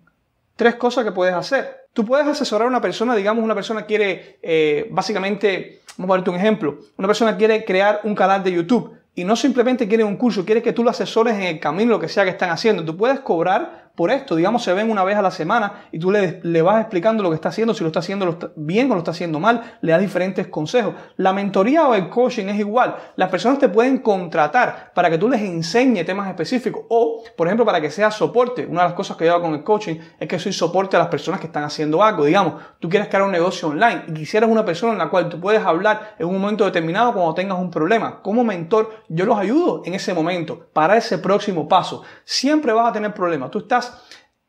Tres 0.55 0.75
cosas 0.75 1.05
que 1.05 1.11
puedes 1.11 1.33
hacer. 1.33 1.87
Tú 1.93 2.05
puedes 2.05 2.27
asesorar 2.27 2.67
a 2.67 2.69
una 2.69 2.81
persona, 2.81 3.15
digamos, 3.15 3.43
una 3.43 3.55
persona 3.55 3.85
quiere, 3.85 4.39
eh, 4.41 4.87
básicamente, 4.91 5.81
vamos 5.97 6.05
a 6.05 6.07
ponerte 6.07 6.29
un 6.29 6.35
ejemplo, 6.37 6.79
una 6.97 7.07
persona 7.07 7.35
quiere 7.35 7.65
crear 7.65 8.01
un 8.03 8.15
canal 8.15 8.43
de 8.43 8.53
YouTube 8.53 8.95
y 9.13 9.23
no 9.25 9.35
simplemente 9.35 9.87
quiere 9.87 10.03
un 10.03 10.15
curso, 10.15 10.45
quiere 10.45 10.61
que 10.61 10.71
tú 10.71 10.83
lo 10.83 10.89
asesores 10.89 11.35
en 11.35 11.43
el 11.43 11.59
camino, 11.59 11.91
lo 11.91 11.99
que 11.99 12.07
sea 12.07 12.23
que 12.23 12.29
están 12.29 12.49
haciendo. 12.49 12.85
Tú 12.85 12.95
puedes 12.95 13.19
cobrar 13.19 13.80
por 13.95 14.11
esto. 14.11 14.35
Digamos, 14.35 14.63
se 14.63 14.73
ven 14.73 14.89
una 14.89 15.03
vez 15.03 15.17
a 15.17 15.21
la 15.21 15.31
semana 15.31 15.85
y 15.91 15.99
tú 15.99 16.11
le, 16.11 16.39
le 16.43 16.61
vas 16.61 16.81
explicando 16.81 17.23
lo 17.23 17.29
que 17.29 17.35
está 17.35 17.49
haciendo, 17.49 17.73
si 17.73 17.83
lo 17.83 17.87
está 17.87 17.99
haciendo 17.99 18.37
bien 18.55 18.91
o 18.91 18.95
lo 18.95 18.99
está 18.99 19.11
haciendo 19.11 19.39
mal, 19.39 19.77
le 19.81 19.91
das 19.91 20.01
diferentes 20.01 20.47
consejos. 20.47 20.95
La 21.17 21.33
mentoría 21.33 21.87
o 21.87 21.93
el 21.93 22.09
coaching 22.09 22.45
es 22.47 22.59
igual. 22.59 22.95
Las 23.15 23.29
personas 23.29 23.59
te 23.59 23.69
pueden 23.69 23.99
contratar 23.99 24.91
para 24.93 25.09
que 25.09 25.17
tú 25.17 25.29
les 25.29 25.41
enseñe 25.41 26.03
temas 26.03 26.27
específicos 26.27 26.83
o, 26.89 27.23
por 27.35 27.47
ejemplo, 27.47 27.65
para 27.65 27.81
que 27.81 27.91
sea 27.91 28.11
soporte. 28.11 28.65
Una 28.65 28.81
de 28.81 28.87
las 28.89 28.95
cosas 28.95 29.17
que 29.17 29.25
yo 29.25 29.33
hago 29.33 29.43
con 29.43 29.53
el 29.53 29.63
coaching 29.63 29.95
es 30.19 30.27
que 30.27 30.39
soy 30.39 30.53
soporte 30.53 30.95
a 30.95 30.99
las 30.99 31.07
personas 31.09 31.39
que 31.39 31.47
están 31.47 31.63
haciendo 31.63 32.03
algo. 32.03 32.25
Digamos, 32.25 32.61
tú 32.79 32.89
quieres 32.89 33.07
crear 33.07 33.23
un 33.23 33.31
negocio 33.31 33.69
online 33.69 34.03
y 34.07 34.13
quisieras 34.13 34.49
una 34.49 34.65
persona 34.65 34.93
en 34.93 34.99
la 34.99 35.09
cual 35.09 35.29
tú 35.29 35.39
puedes 35.39 35.63
hablar 35.63 36.15
en 36.17 36.27
un 36.27 36.39
momento 36.39 36.65
determinado 36.65 37.13
cuando 37.13 37.33
tengas 37.33 37.59
un 37.59 37.71
problema. 37.71 38.21
Como 38.21 38.43
mentor, 38.43 38.91
yo 39.09 39.25
los 39.25 39.37
ayudo 39.37 39.81
en 39.85 39.93
ese 39.93 40.13
momento 40.13 40.67
para 40.73 40.97
ese 40.97 41.17
próximo 41.17 41.67
paso. 41.67 42.03
Siempre 42.23 42.73
vas 42.73 42.89
a 42.89 42.93
tener 42.93 43.13
problemas. 43.13 43.51
Tú 43.51 43.59
estás 43.59 43.80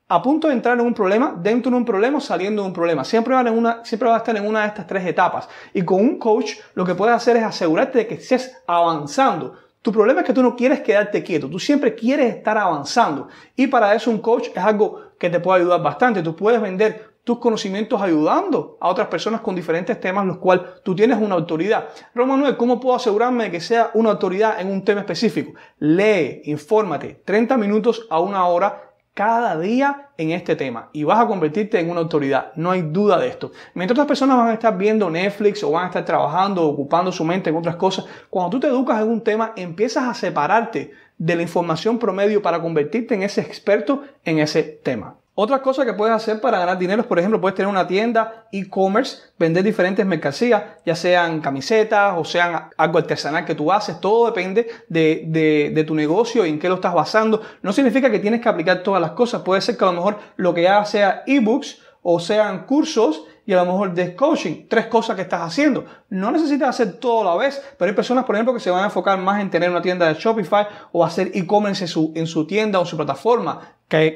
a 0.09 0.21
punto 0.21 0.49
de 0.49 0.53
entrar 0.53 0.79
en 0.79 0.85
un 0.85 0.92
problema, 0.92 1.35
dentro 1.38 1.71
de 1.71 1.77
un 1.79 1.87
problema, 1.87 2.21
saliendo 2.21 2.61
de 2.61 2.68
un 2.68 2.75
problema. 2.75 3.03
Siempre 3.03 3.35
va, 3.35 3.40
en 3.40 3.57
una, 3.57 3.83
siempre 3.83 4.11
va 4.11 4.16
a 4.16 4.18
estar 4.18 4.37
en 4.37 4.47
una 4.47 4.61
de 4.61 4.66
estas 4.66 4.87
tres 4.87 5.07
etapas. 5.07 5.49
Y 5.73 5.83
con 5.83 6.01
un 6.01 6.18
coach 6.18 6.57
lo 6.75 6.85
que 6.85 6.95
puedes 6.95 7.14
hacer 7.14 7.38
es 7.38 7.45
asegurarte 7.45 8.01
de 8.01 8.07
que 8.07 8.14
estés 8.16 8.59
avanzando 8.66 9.57
Tu 9.81 9.90
problema 9.90 10.21
es 10.21 10.27
que 10.27 10.35
tú 10.35 10.42
no 10.42 10.55
quieres 10.55 10.81
quedarte 10.81 11.23
quieto, 11.23 11.49
tú 11.49 11.59
siempre 11.59 11.95
quieres 11.95 12.37
estar 12.37 12.59
avanzando. 12.59 13.29
Y 13.57 13.68
para 13.68 13.95
eso 13.95 14.11
un 14.11 14.18
coach 14.18 14.49
es 14.55 14.62
algo 14.62 15.01
que 15.18 15.31
te 15.31 15.40
puede 15.40 15.61
ayudar 15.61 15.83
bastante. 15.83 16.23
Tú 16.23 16.37
puedes 16.37 16.61
vender 16.61 17.12
tus 17.25 17.38
conocimientos 17.38 18.01
ayudando 18.03 18.77
a 18.81 18.88
otras 18.88 19.07
personas 19.07 19.40
con 19.40 19.55
diferentes 19.55 19.99
temas, 19.99 20.27
los 20.27 20.38
cuales 20.38 20.83
tú 20.83 20.95
tienes 20.95 21.18
una 21.18 21.37
autoridad. 21.37 21.88
Romanuel, 22.14 22.57
¿cómo 22.57 22.79
puedo 22.79 22.97
asegurarme 22.97 23.45
de 23.45 23.51
que 23.51 23.61
sea 23.61 23.90
una 23.95 24.11
autoridad 24.11 24.61
en 24.61 24.71
un 24.71 24.85
tema 24.85 25.01
específico? 25.01 25.55
Lee, 25.79 26.42
infórmate, 26.45 27.23
30 27.25 27.57
minutos 27.57 28.07
a 28.11 28.21
una 28.21 28.47
hora 28.47 28.91
cada 29.14 29.59
día 29.59 30.09
en 30.16 30.31
este 30.31 30.57
tema 30.57 30.88
y 30.92 31.05
vas 31.05 31.20
a 31.20 31.27
convertirte 31.27 31.79
en 31.79 31.90
una 31.90 32.01
autoridad, 32.01 32.53
no 32.57 32.70
hay 32.70 32.83
duda 32.83 33.18
de 33.18 33.29
esto. 33.29 33.53
Mientras 33.75 33.94
otras 33.96 34.09
personas 34.09 34.38
van 34.38 34.48
a 34.48 34.55
estar 34.55 34.77
viendo 34.77 35.11
Netflix 35.11 35.62
o 35.62 35.70
van 35.70 35.85
a 35.85 35.87
estar 35.88 36.05
trabajando, 36.05 36.66
ocupando 36.66 37.12
su 37.12 37.25
mente 37.25 37.51
en 37.51 37.57
otras 37.57 37.77
cosas, 37.77 38.07
cuando 38.31 38.51
tú 38.51 38.61
te 38.61 38.68
educas 38.68 39.03
en 39.03 39.09
un 39.09 39.22
tema, 39.22 39.53
empiezas 39.57 40.05
a 40.05 40.14
separarte 40.14 40.92
de 41.18 41.37
la 41.37 41.42
información 41.42 41.98
promedio 41.98 42.42
para 42.42 42.61
convertirte 42.61 43.14
en 43.14 43.22
ese 43.22 43.42
experto 43.42 44.03
en 44.25 44.38
ese 44.38 44.62
tema. 44.62 45.16
Otra 45.35 45.62
cosa 45.62 45.87
que 45.87 45.95
puedes 45.95 46.14
hacer 46.14 46.42
para 46.42 46.59
ganar 46.59 46.77
dinero 46.79 47.01
es, 47.01 47.07
por 47.07 47.18
ejemplo, 47.18 47.40
puedes 47.40 47.55
tener 47.55 47.68
una 47.68 47.87
tienda 47.87 48.45
e-commerce, 48.53 49.16
vender 49.38 49.64
diferentes 49.64 50.05
mercancías, 50.05 50.62
ya 50.85 50.95
sean 50.95 51.40
camisetas 51.40 52.14
o 52.18 52.25
sean 52.25 52.68
algo 52.77 52.99
artesanal 52.99 53.47
que 53.47 53.55
tú 53.55 53.73
haces. 53.73 53.99
Todo 53.99 54.27
depende 54.27 54.68
de, 54.88 55.73
de, 55.75 55.85
tu 55.85 55.95
negocio 55.95 56.45
y 56.45 56.51
en 56.51 56.59
qué 56.59 56.68
lo 56.68 56.75
estás 56.75 56.92
basando. 56.92 57.40
No 57.62 57.73
significa 57.73 58.11
que 58.11 58.18
tienes 58.18 58.42
que 58.42 58.49
aplicar 58.51 58.83
todas 58.83 59.01
las 59.01 59.12
cosas. 59.12 59.40
Puede 59.40 59.62
ser 59.62 59.79
que 59.79 59.85
a 59.85 59.87
lo 59.87 59.95
mejor 59.95 60.18
lo 60.37 60.53
que 60.53 60.68
hagas 60.68 60.90
sea 60.90 61.23
ebooks 61.27 61.81
o 62.03 62.21
sean 62.21 62.66
cursos 62.66 63.25
y 63.44 63.52
a 63.52 63.57
lo 63.57 63.66
mejor 63.66 63.92
de 63.92 64.14
coaching, 64.14 64.66
tres 64.68 64.87
cosas 64.87 65.16
que 65.16 65.22
estás 65.22 65.42
haciendo. 65.42 65.85
No 66.11 66.31
necesitas 66.31 66.68
hacer 66.68 66.94
todo 66.94 67.22
a 67.22 67.35
la 67.35 67.37
vez, 67.37 67.62
pero 67.76 67.88
hay 67.88 67.94
personas, 67.94 68.24
por 68.24 68.37
ejemplo, 68.37 68.55
que 68.55 68.61
se 68.61 68.70
van 68.70 68.83
a 68.83 68.87
enfocar 68.87 69.18
más 69.18 69.40
en 69.40 69.50
tener 69.50 69.70
una 69.70 69.83
tienda 69.83 70.07
de 70.07 70.14
Shopify 70.14 70.66
o 70.92 71.05
hacer 71.05 71.31
e-commerce 71.35 71.85
en 71.85 71.88
su, 71.88 72.12
en 72.14 72.26
su 72.26 72.46
tienda 72.46 72.78
o 72.78 72.87
su 72.87 72.96
plataforma 72.96 73.61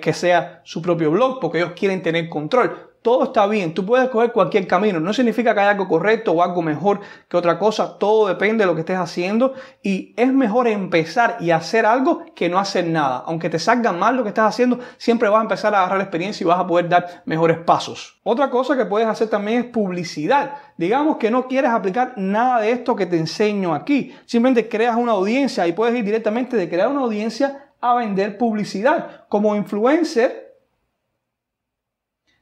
que, 0.00 0.12
sea 0.14 0.62
su 0.64 0.80
propio 0.80 1.10
blog, 1.10 1.38
porque 1.38 1.58
ellos 1.58 1.72
quieren 1.76 2.02
tener 2.02 2.28
control. 2.28 2.85
Todo 3.06 3.22
está 3.22 3.46
bien, 3.46 3.72
tú 3.72 3.86
puedes 3.86 4.08
coger 4.08 4.32
cualquier 4.32 4.66
camino, 4.66 4.98
no 4.98 5.12
significa 5.12 5.54
que 5.54 5.60
haya 5.60 5.70
algo 5.70 5.86
correcto 5.86 6.32
o 6.32 6.42
algo 6.42 6.60
mejor 6.60 6.98
que 7.28 7.36
otra 7.36 7.56
cosa, 7.56 8.00
todo 8.00 8.26
depende 8.26 8.64
de 8.64 8.66
lo 8.66 8.74
que 8.74 8.80
estés 8.80 8.98
haciendo 8.98 9.54
y 9.80 10.12
es 10.16 10.32
mejor 10.32 10.66
empezar 10.66 11.36
y 11.38 11.52
hacer 11.52 11.86
algo 11.86 12.24
que 12.34 12.48
no 12.48 12.58
hacer 12.58 12.84
nada. 12.88 13.22
Aunque 13.24 13.48
te 13.48 13.60
salga 13.60 13.92
mal 13.92 14.16
lo 14.16 14.24
que 14.24 14.30
estás 14.30 14.48
haciendo, 14.48 14.80
siempre 14.98 15.28
vas 15.28 15.38
a 15.38 15.42
empezar 15.42 15.72
a 15.72 15.82
agarrar 15.82 16.00
experiencia 16.00 16.42
y 16.42 16.48
vas 16.48 16.58
a 16.58 16.66
poder 16.66 16.88
dar 16.88 17.22
mejores 17.26 17.58
pasos. 17.58 18.18
Otra 18.24 18.50
cosa 18.50 18.76
que 18.76 18.86
puedes 18.86 19.06
hacer 19.06 19.28
también 19.28 19.60
es 19.60 19.66
publicidad. 19.66 20.54
Digamos 20.76 21.18
que 21.18 21.30
no 21.30 21.46
quieres 21.46 21.70
aplicar 21.70 22.14
nada 22.16 22.60
de 22.60 22.72
esto 22.72 22.96
que 22.96 23.06
te 23.06 23.18
enseño 23.18 23.72
aquí, 23.72 24.16
simplemente 24.24 24.68
creas 24.68 24.96
una 24.96 25.12
audiencia 25.12 25.64
y 25.68 25.74
puedes 25.74 25.94
ir 25.94 26.04
directamente 26.04 26.56
de 26.56 26.68
crear 26.68 26.88
una 26.88 27.02
audiencia 27.02 27.68
a 27.80 27.94
vender 27.94 28.36
publicidad. 28.36 29.26
Como 29.28 29.54
influencer, 29.54 30.45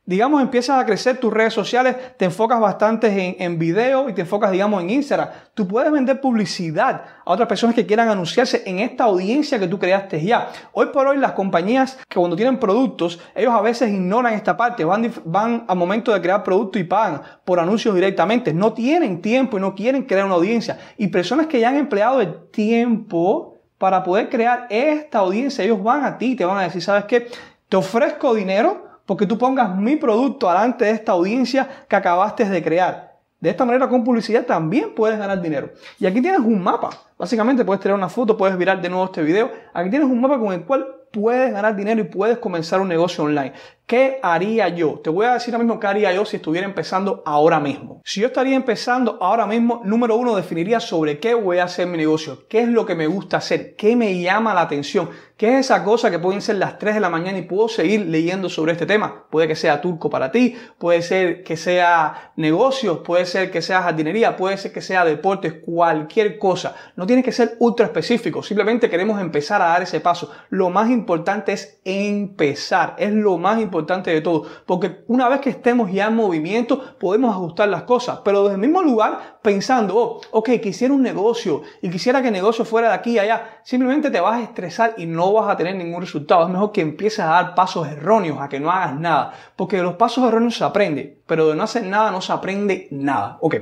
digamos, 0.06 0.42
empiezas 0.42 0.78
a 0.78 0.84
crecer 0.84 1.18
tus 1.18 1.32
redes 1.32 1.54
sociales, 1.54 1.96
te 2.16 2.26
enfocas 2.26 2.60
bastante 2.60 3.08
en, 3.08 3.36
en 3.38 3.58
video 3.58 4.08
y 4.08 4.12
te 4.12 4.20
enfocas, 4.20 4.50
digamos, 4.52 4.82
en 4.82 4.90
Instagram. 4.90 5.28
Tú 5.54 5.66
puedes 5.66 5.90
vender 5.90 6.20
publicidad 6.20 7.04
a 7.24 7.32
otras 7.32 7.48
personas 7.48 7.74
que 7.74 7.86
quieran 7.86 8.08
anunciarse 8.08 8.62
en 8.66 8.80
esta 8.80 9.04
audiencia 9.04 9.58
que 9.58 9.66
tú 9.66 9.78
creaste 9.78 10.22
ya. 10.22 10.50
Hoy 10.72 10.86
por 10.86 11.06
hoy 11.06 11.16
las 11.16 11.32
compañías 11.32 11.98
que 12.08 12.18
cuando 12.18 12.36
tienen 12.36 12.58
productos, 12.58 13.18
ellos 13.34 13.54
a 13.54 13.62
veces 13.62 13.90
ignoran 13.90 14.34
esta 14.34 14.56
parte, 14.56 14.84
van, 14.84 15.10
van 15.24 15.64
al 15.66 15.76
momento 15.76 16.12
de 16.12 16.20
crear 16.20 16.42
producto 16.42 16.78
y 16.78 16.84
pagan 16.84 17.22
por 17.44 17.58
anuncios 17.58 17.94
directamente. 17.94 18.52
No 18.52 18.74
tienen 18.74 19.22
tiempo 19.22 19.56
y 19.56 19.60
no 19.60 19.74
quieren 19.74 20.02
crear 20.02 20.26
una 20.26 20.34
audiencia. 20.34 20.78
Y 20.98 21.08
personas 21.08 21.46
que 21.46 21.60
ya 21.60 21.70
han 21.70 21.76
empleado 21.76 22.20
el 22.20 22.50
tiempo 22.50 23.54
para 23.78 24.02
poder 24.02 24.28
crear 24.28 24.66
esta 24.70 25.18
audiencia. 25.18 25.64
Ellos 25.64 25.82
van 25.82 26.04
a 26.04 26.18
ti 26.18 26.36
te 26.36 26.44
van 26.44 26.58
a 26.58 26.62
decir, 26.62 26.82
¿sabes 26.82 27.04
qué? 27.04 27.28
Te 27.68 27.76
ofrezco 27.76 28.34
dinero 28.34 28.83
porque 29.06 29.26
tú 29.26 29.38
pongas 29.38 29.74
mi 29.76 29.96
producto 29.96 30.48
delante 30.48 30.84
de 30.86 30.92
esta 30.92 31.12
audiencia 31.12 31.68
que 31.88 31.96
acabaste 31.96 32.48
de 32.48 32.62
crear. 32.62 33.14
De 33.40 33.50
esta 33.50 33.64
manera 33.64 33.88
con 33.88 34.04
publicidad 34.04 34.46
también 34.46 34.94
puedes 34.94 35.18
ganar 35.18 35.42
dinero. 35.42 35.70
Y 35.98 36.06
aquí 36.06 36.22
tienes 36.22 36.40
un 36.40 36.62
mapa. 36.62 36.90
Básicamente 37.18 37.64
puedes 37.64 37.82
tirar 37.82 37.96
una 37.96 38.08
foto, 38.08 38.36
puedes 38.36 38.56
mirar 38.56 38.80
de 38.80 38.88
nuevo 38.88 39.04
este 39.04 39.22
video. 39.22 39.50
Aquí 39.74 39.90
tienes 39.90 40.08
un 40.08 40.20
mapa 40.20 40.38
con 40.38 40.52
el 40.54 40.64
cual 40.64 40.86
puedes 41.12 41.52
ganar 41.52 41.76
dinero 41.76 42.00
y 42.00 42.04
puedes 42.04 42.38
comenzar 42.38 42.80
un 42.80 42.88
negocio 42.88 43.24
online. 43.24 43.52
¿Qué 43.86 44.18
haría 44.22 44.70
yo? 44.70 45.00
Te 45.04 45.10
voy 45.10 45.26
a 45.26 45.34
decir 45.34 45.52
ahora 45.52 45.62
mismo 45.62 45.78
qué 45.78 45.86
haría 45.86 46.10
yo 46.10 46.24
si 46.24 46.36
estuviera 46.36 46.66
empezando 46.66 47.22
ahora 47.26 47.60
mismo. 47.60 48.00
Si 48.02 48.18
yo 48.22 48.28
estaría 48.28 48.56
empezando 48.56 49.18
ahora 49.20 49.46
mismo, 49.46 49.82
número 49.84 50.16
uno, 50.16 50.34
definiría 50.34 50.80
sobre 50.80 51.18
qué 51.18 51.34
voy 51.34 51.58
a 51.58 51.64
hacer 51.64 51.86
mi 51.86 51.98
negocio, 51.98 52.46
qué 52.48 52.60
es 52.62 52.68
lo 52.68 52.86
que 52.86 52.94
me 52.94 53.06
gusta 53.06 53.36
hacer, 53.36 53.76
qué 53.76 53.94
me 53.94 54.18
llama 54.18 54.54
la 54.54 54.62
atención, 54.62 55.10
qué 55.36 55.58
es 55.58 55.66
esa 55.66 55.84
cosa 55.84 56.10
que 56.10 56.18
pueden 56.18 56.40
ser 56.40 56.56
las 56.56 56.78
3 56.78 56.94
de 56.94 57.00
la 57.00 57.10
mañana 57.10 57.36
y 57.36 57.42
puedo 57.42 57.68
seguir 57.68 58.06
leyendo 58.06 58.48
sobre 58.48 58.72
este 58.72 58.86
tema. 58.86 59.26
Puede 59.28 59.48
que 59.48 59.56
sea 59.56 59.82
turco 59.82 60.08
para 60.08 60.32
ti, 60.32 60.56
puede 60.78 61.02
ser 61.02 61.44
que 61.44 61.58
sea 61.58 62.32
negocios, 62.36 63.00
puede 63.04 63.26
ser 63.26 63.50
que 63.50 63.60
sea 63.60 63.82
jardinería, 63.82 64.34
puede 64.34 64.56
ser 64.56 64.72
que 64.72 64.80
sea 64.80 65.04
deportes, 65.04 65.56
cualquier 65.62 66.38
cosa. 66.38 66.74
No 66.96 67.06
tiene 67.06 67.22
que 67.22 67.32
ser 67.32 67.56
ultra 67.58 67.84
específico, 67.84 68.42
simplemente 68.42 68.88
queremos 68.88 69.20
empezar 69.20 69.60
a 69.60 69.66
dar 69.66 69.82
ese 69.82 70.00
paso. 70.00 70.30
Lo 70.48 70.70
más 70.70 70.88
importante 70.88 71.52
es 71.52 71.80
empezar, 71.84 72.94
es 72.96 73.12
lo 73.12 73.36
más 73.36 73.60
importante 73.60 73.73
importante 73.74 74.12
de 74.12 74.20
todo, 74.20 74.44
porque 74.66 75.04
una 75.08 75.28
vez 75.28 75.40
que 75.40 75.50
estemos 75.50 75.90
ya 75.90 76.06
en 76.06 76.14
movimiento, 76.14 76.96
podemos 76.98 77.34
ajustar 77.34 77.68
las 77.68 77.82
cosas, 77.82 78.20
pero 78.24 78.44
desde 78.44 78.54
el 78.54 78.60
mismo 78.60 78.82
lugar, 78.82 79.40
pensando, 79.42 79.96
oh, 79.96 80.20
ok, 80.30 80.50
quisiera 80.62 80.94
un 80.94 81.02
negocio 81.02 81.62
y 81.82 81.90
quisiera 81.90 82.22
que 82.22 82.28
el 82.28 82.34
negocio 82.34 82.64
fuera 82.64 82.88
de 82.88 82.94
aquí 82.94 83.10
y 83.12 83.18
allá, 83.18 83.60
simplemente 83.64 84.10
te 84.10 84.20
vas 84.20 84.38
a 84.38 84.42
estresar 84.42 84.94
y 84.96 85.06
no 85.06 85.32
vas 85.32 85.48
a 85.50 85.56
tener 85.56 85.74
ningún 85.74 86.00
resultado. 86.00 86.44
Es 86.44 86.50
mejor 86.50 86.70
que 86.70 86.82
empieces 86.82 87.20
a 87.20 87.26
dar 87.26 87.54
pasos 87.56 87.88
erróneos, 87.88 88.38
a 88.40 88.48
que 88.48 88.60
no 88.60 88.70
hagas 88.70 88.94
nada, 88.98 89.32
porque 89.56 89.78
de 89.78 89.82
los 89.82 89.94
pasos 89.94 90.24
erróneos 90.24 90.56
se 90.56 90.62
aprende, 90.62 91.18
pero 91.26 91.48
de 91.48 91.56
no 91.56 91.64
hacer 91.64 91.84
nada 91.84 92.12
no 92.12 92.20
se 92.20 92.32
aprende 92.32 92.86
nada. 92.92 93.38
Ok, 93.40 93.56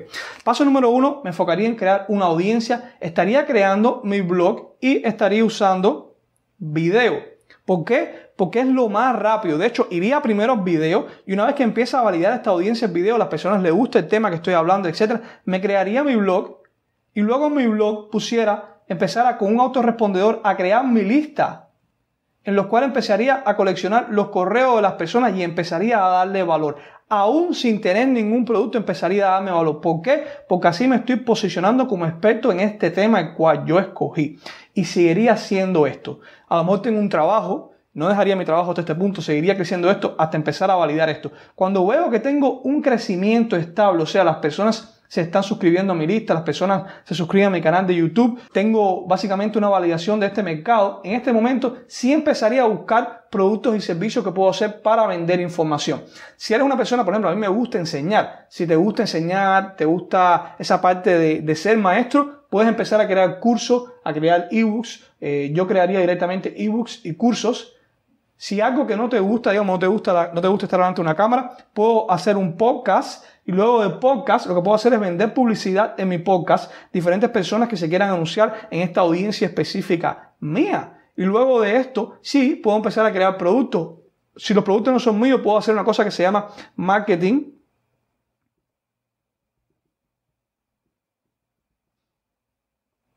paso 0.44 0.62
número 0.66 0.90
uno, 0.90 1.22
me 1.24 1.30
enfocaría 1.30 1.66
en 1.66 1.76
crear 1.76 2.04
una 2.08 2.26
audiencia, 2.26 2.96
estaría 3.00 3.46
creando 3.46 4.02
mi 4.04 4.20
blog 4.20 4.74
y 4.78 5.06
estaría 5.06 5.42
usando 5.42 6.16
video. 6.58 7.31
¿Por 7.64 7.84
qué? 7.84 8.32
Porque 8.36 8.60
es 8.60 8.66
lo 8.66 8.88
más 8.88 9.16
rápido. 9.16 9.56
De 9.56 9.66
hecho, 9.66 9.86
iría 9.90 10.20
primero 10.20 10.54
al 10.54 10.60
video 10.62 11.06
y 11.26 11.32
una 11.32 11.46
vez 11.46 11.54
que 11.54 11.62
empieza 11.62 12.00
a 12.00 12.02
validar 12.02 12.34
esta 12.34 12.50
audiencia 12.50 12.86
el 12.86 12.92
video, 12.92 13.18
las 13.18 13.28
personas 13.28 13.62
les 13.62 13.72
gusta 13.72 14.00
el 14.00 14.08
tema 14.08 14.30
que 14.30 14.36
estoy 14.36 14.54
hablando, 14.54 14.88
etc., 14.88 15.20
me 15.44 15.60
crearía 15.60 16.02
mi 16.02 16.16
blog 16.16 16.58
y 17.14 17.20
luego 17.20 17.50
mi 17.50 17.66
blog 17.66 18.10
pusiera, 18.10 18.80
empezara 18.88 19.38
con 19.38 19.54
un 19.54 19.60
autorrespondedor 19.60 20.40
a 20.42 20.56
crear 20.56 20.84
mi 20.86 21.02
lista 21.02 21.68
en 22.44 22.56
los 22.56 22.66
cuales 22.66 22.88
empezaría 22.88 23.42
a 23.44 23.56
coleccionar 23.56 24.08
los 24.10 24.28
correos 24.28 24.76
de 24.76 24.82
las 24.82 24.94
personas 24.94 25.36
y 25.36 25.42
empezaría 25.42 26.04
a 26.04 26.08
darle 26.08 26.42
valor. 26.42 26.76
Aún 27.08 27.54
sin 27.54 27.80
tener 27.80 28.08
ningún 28.08 28.44
producto 28.44 28.78
empezaría 28.78 29.28
a 29.28 29.32
darme 29.32 29.52
valor. 29.52 29.80
¿Por 29.80 30.00
qué? 30.02 30.24
Porque 30.48 30.68
así 30.68 30.88
me 30.88 30.96
estoy 30.96 31.16
posicionando 31.16 31.86
como 31.86 32.06
experto 32.06 32.50
en 32.50 32.60
este 32.60 32.90
tema 32.90 33.20
el 33.20 33.34
cual 33.34 33.64
yo 33.66 33.78
escogí. 33.78 34.40
Y 34.74 34.84
seguiría 34.84 35.32
haciendo 35.32 35.86
esto. 35.86 36.20
A 36.48 36.56
lo 36.56 36.64
mejor 36.64 36.82
tengo 36.82 36.98
un 36.98 37.08
trabajo, 37.08 37.72
no 37.94 38.08
dejaría 38.08 38.36
mi 38.36 38.44
trabajo 38.44 38.70
hasta 38.70 38.82
este 38.82 38.94
punto, 38.94 39.20
seguiría 39.20 39.54
creciendo 39.54 39.90
esto 39.90 40.14
hasta 40.18 40.36
empezar 40.36 40.70
a 40.70 40.76
validar 40.76 41.10
esto. 41.10 41.30
Cuando 41.54 41.86
veo 41.86 42.10
que 42.10 42.20
tengo 42.20 42.60
un 42.60 42.80
crecimiento 42.80 43.56
estable, 43.56 44.02
o 44.02 44.06
sea, 44.06 44.24
las 44.24 44.36
personas 44.36 45.02
se 45.12 45.20
están 45.20 45.42
suscribiendo 45.42 45.92
a 45.92 45.96
mi 45.96 46.06
lista, 46.06 46.32
las 46.32 46.42
personas 46.42 46.84
se 47.04 47.14
suscriben 47.14 47.48
a 47.48 47.50
mi 47.50 47.60
canal 47.60 47.86
de 47.86 47.94
YouTube, 47.94 48.40
tengo 48.50 49.06
básicamente 49.06 49.58
una 49.58 49.68
validación 49.68 50.18
de 50.18 50.28
este 50.28 50.42
mercado, 50.42 51.02
en 51.04 51.12
este 51.12 51.34
momento 51.34 51.80
sí 51.86 52.14
empezaría 52.14 52.62
a 52.62 52.66
buscar 52.66 53.26
productos 53.30 53.76
y 53.76 53.82
servicios 53.82 54.24
que 54.24 54.30
puedo 54.30 54.48
hacer 54.48 54.80
para 54.80 55.06
vender 55.06 55.38
información. 55.40 56.02
Si 56.34 56.54
eres 56.54 56.64
una 56.64 56.78
persona, 56.78 57.04
por 57.04 57.12
ejemplo, 57.12 57.28
a 57.28 57.34
mí 57.34 57.38
me 57.38 57.48
gusta 57.48 57.76
enseñar, 57.76 58.46
si 58.48 58.66
te 58.66 58.74
gusta 58.74 59.02
enseñar, 59.02 59.76
te 59.76 59.84
gusta 59.84 60.56
esa 60.58 60.80
parte 60.80 61.42
de, 61.42 61.56
ser 61.56 61.76
maestro, 61.76 62.41
puedes 62.52 62.68
empezar 62.68 63.00
a 63.00 63.08
crear 63.08 63.40
cursos, 63.40 63.84
a 64.04 64.12
crear 64.12 64.48
ebooks, 64.50 65.10
eh, 65.22 65.50
yo 65.54 65.66
crearía 65.66 66.00
directamente 66.00 66.54
ebooks 66.62 67.00
y 67.02 67.14
cursos 67.14 67.72
si 68.36 68.60
algo 68.60 68.86
que 68.86 68.94
no 68.94 69.08
te 69.08 69.20
gusta, 69.20 69.52
digamos, 69.52 69.76
no 69.76 69.78
te 69.78 69.86
gusta, 69.86 70.32
no 70.34 70.40
te 70.42 70.48
gusta 70.48 70.66
estar 70.66 70.78
delante 70.78 71.00
de 71.00 71.06
una 71.06 71.14
cámara, 71.14 71.56
puedo 71.72 72.10
hacer 72.10 72.36
un 72.36 72.58
podcast 72.58 73.24
y 73.46 73.52
luego 73.52 73.80
del 73.80 74.00
podcast 74.00 74.44
lo 74.46 74.54
que 74.54 74.60
puedo 74.60 74.74
hacer 74.74 74.92
es 74.92 75.00
vender 75.00 75.32
publicidad 75.32 75.94
en 75.98 76.10
mi 76.10 76.18
podcast, 76.18 76.70
diferentes 76.92 77.30
personas 77.30 77.70
que 77.70 77.78
se 77.78 77.88
quieran 77.88 78.10
anunciar 78.10 78.68
en 78.70 78.82
esta 78.82 79.00
audiencia 79.00 79.46
específica 79.46 80.34
mía. 80.40 80.98
Y 81.16 81.22
luego 81.22 81.62
de 81.62 81.78
esto, 81.78 82.18
sí, 82.20 82.56
puedo 82.56 82.76
empezar 82.76 83.06
a 83.06 83.12
crear 83.12 83.38
productos. 83.38 84.00
Si 84.36 84.52
los 84.52 84.62
productos 84.62 84.92
no 84.92 85.00
son 85.00 85.18
míos, 85.18 85.40
puedo 85.42 85.56
hacer 85.56 85.72
una 85.72 85.84
cosa 85.84 86.04
que 86.04 86.10
se 86.10 86.22
llama 86.22 86.48
marketing 86.76 87.61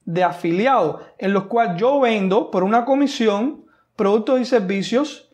de 0.05 0.23
afiliado, 0.23 1.01
en 1.17 1.33
los 1.33 1.45
cuales 1.45 1.79
yo 1.79 1.99
vendo 1.99 2.51
por 2.51 2.63
una 2.63 2.85
comisión 2.85 3.65
productos 3.95 4.39
y 4.39 4.45
servicios 4.45 5.29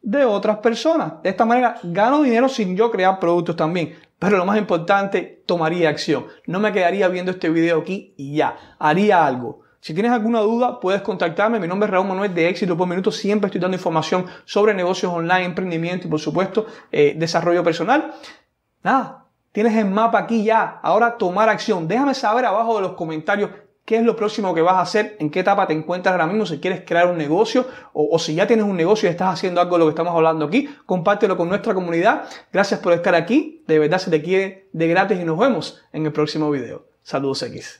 de 0.00 0.24
otras 0.24 0.58
personas. 0.58 1.22
De 1.22 1.30
esta 1.30 1.44
manera 1.44 1.76
gano 1.82 2.22
dinero 2.22 2.48
sin 2.48 2.76
yo 2.76 2.90
crear 2.90 3.20
productos 3.20 3.56
también. 3.56 3.94
Pero 4.18 4.36
lo 4.36 4.44
más 4.44 4.58
importante, 4.58 5.42
tomaría 5.46 5.88
acción. 5.88 6.26
No 6.46 6.60
me 6.60 6.72
quedaría 6.72 7.08
viendo 7.08 7.32
este 7.32 7.50
video 7.50 7.80
aquí 7.80 8.14
y 8.16 8.36
ya. 8.36 8.56
Haría 8.78 9.26
algo. 9.26 9.60
Si 9.80 9.94
tienes 9.94 10.12
alguna 10.12 10.40
duda, 10.40 10.78
puedes 10.78 11.02
contactarme. 11.02 11.58
Mi 11.58 11.66
nombre 11.66 11.86
es 11.86 11.90
Raúl 11.90 12.06
Manuel 12.06 12.32
de 12.32 12.48
Éxito 12.48 12.76
por 12.76 12.86
Minuto. 12.86 13.10
Siempre 13.10 13.48
estoy 13.48 13.60
dando 13.60 13.76
información 13.76 14.26
sobre 14.44 14.74
negocios 14.74 15.12
online, 15.12 15.44
emprendimiento 15.44 16.06
y, 16.06 16.10
por 16.10 16.20
supuesto, 16.20 16.66
eh, 16.92 17.14
desarrollo 17.16 17.64
personal. 17.64 18.14
Nada, 18.84 19.21
tienes 19.52 19.76
el 19.76 19.86
mapa 19.86 20.18
aquí 20.18 20.44
ya. 20.44 20.80
Ahora 20.82 21.16
tomar 21.16 21.48
acción. 21.48 21.86
Déjame 21.86 22.14
saber 22.14 22.44
abajo 22.44 22.76
de 22.76 22.82
los 22.82 22.92
comentarios 22.92 23.50
qué 23.84 23.96
es 23.96 24.02
lo 24.04 24.16
próximo 24.16 24.54
que 24.54 24.62
vas 24.62 24.74
a 24.74 24.80
hacer, 24.80 25.16
en 25.18 25.30
qué 25.30 25.40
etapa 25.40 25.66
te 25.66 25.72
encuentras 25.72 26.12
ahora 26.12 26.26
mismo, 26.26 26.46
si 26.46 26.60
quieres 26.60 26.82
crear 26.86 27.08
un 27.08 27.18
negocio 27.18 27.66
o, 27.92 28.18
si 28.18 28.34
ya 28.34 28.46
tienes 28.46 28.64
un 28.64 28.76
negocio 28.76 29.08
y 29.08 29.10
estás 29.10 29.34
haciendo 29.34 29.60
algo 29.60 29.76
de 29.76 29.80
lo 29.80 29.84
que 29.86 29.90
estamos 29.90 30.14
hablando 30.14 30.46
aquí, 30.46 30.68
compártelo 30.86 31.36
con 31.36 31.48
nuestra 31.48 31.74
comunidad. 31.74 32.24
Gracias 32.52 32.80
por 32.80 32.92
estar 32.92 33.14
aquí, 33.14 33.64
de 33.66 33.78
verdad 33.78 33.98
se 33.98 34.10
te 34.10 34.22
quiere 34.22 34.68
de 34.72 34.88
gratis 34.88 35.18
y 35.20 35.24
nos 35.24 35.38
vemos 35.38 35.82
en 35.92 36.06
el 36.06 36.12
próximo 36.12 36.50
video. 36.50 36.86
Saludos 37.02 37.42
X. 37.42 37.70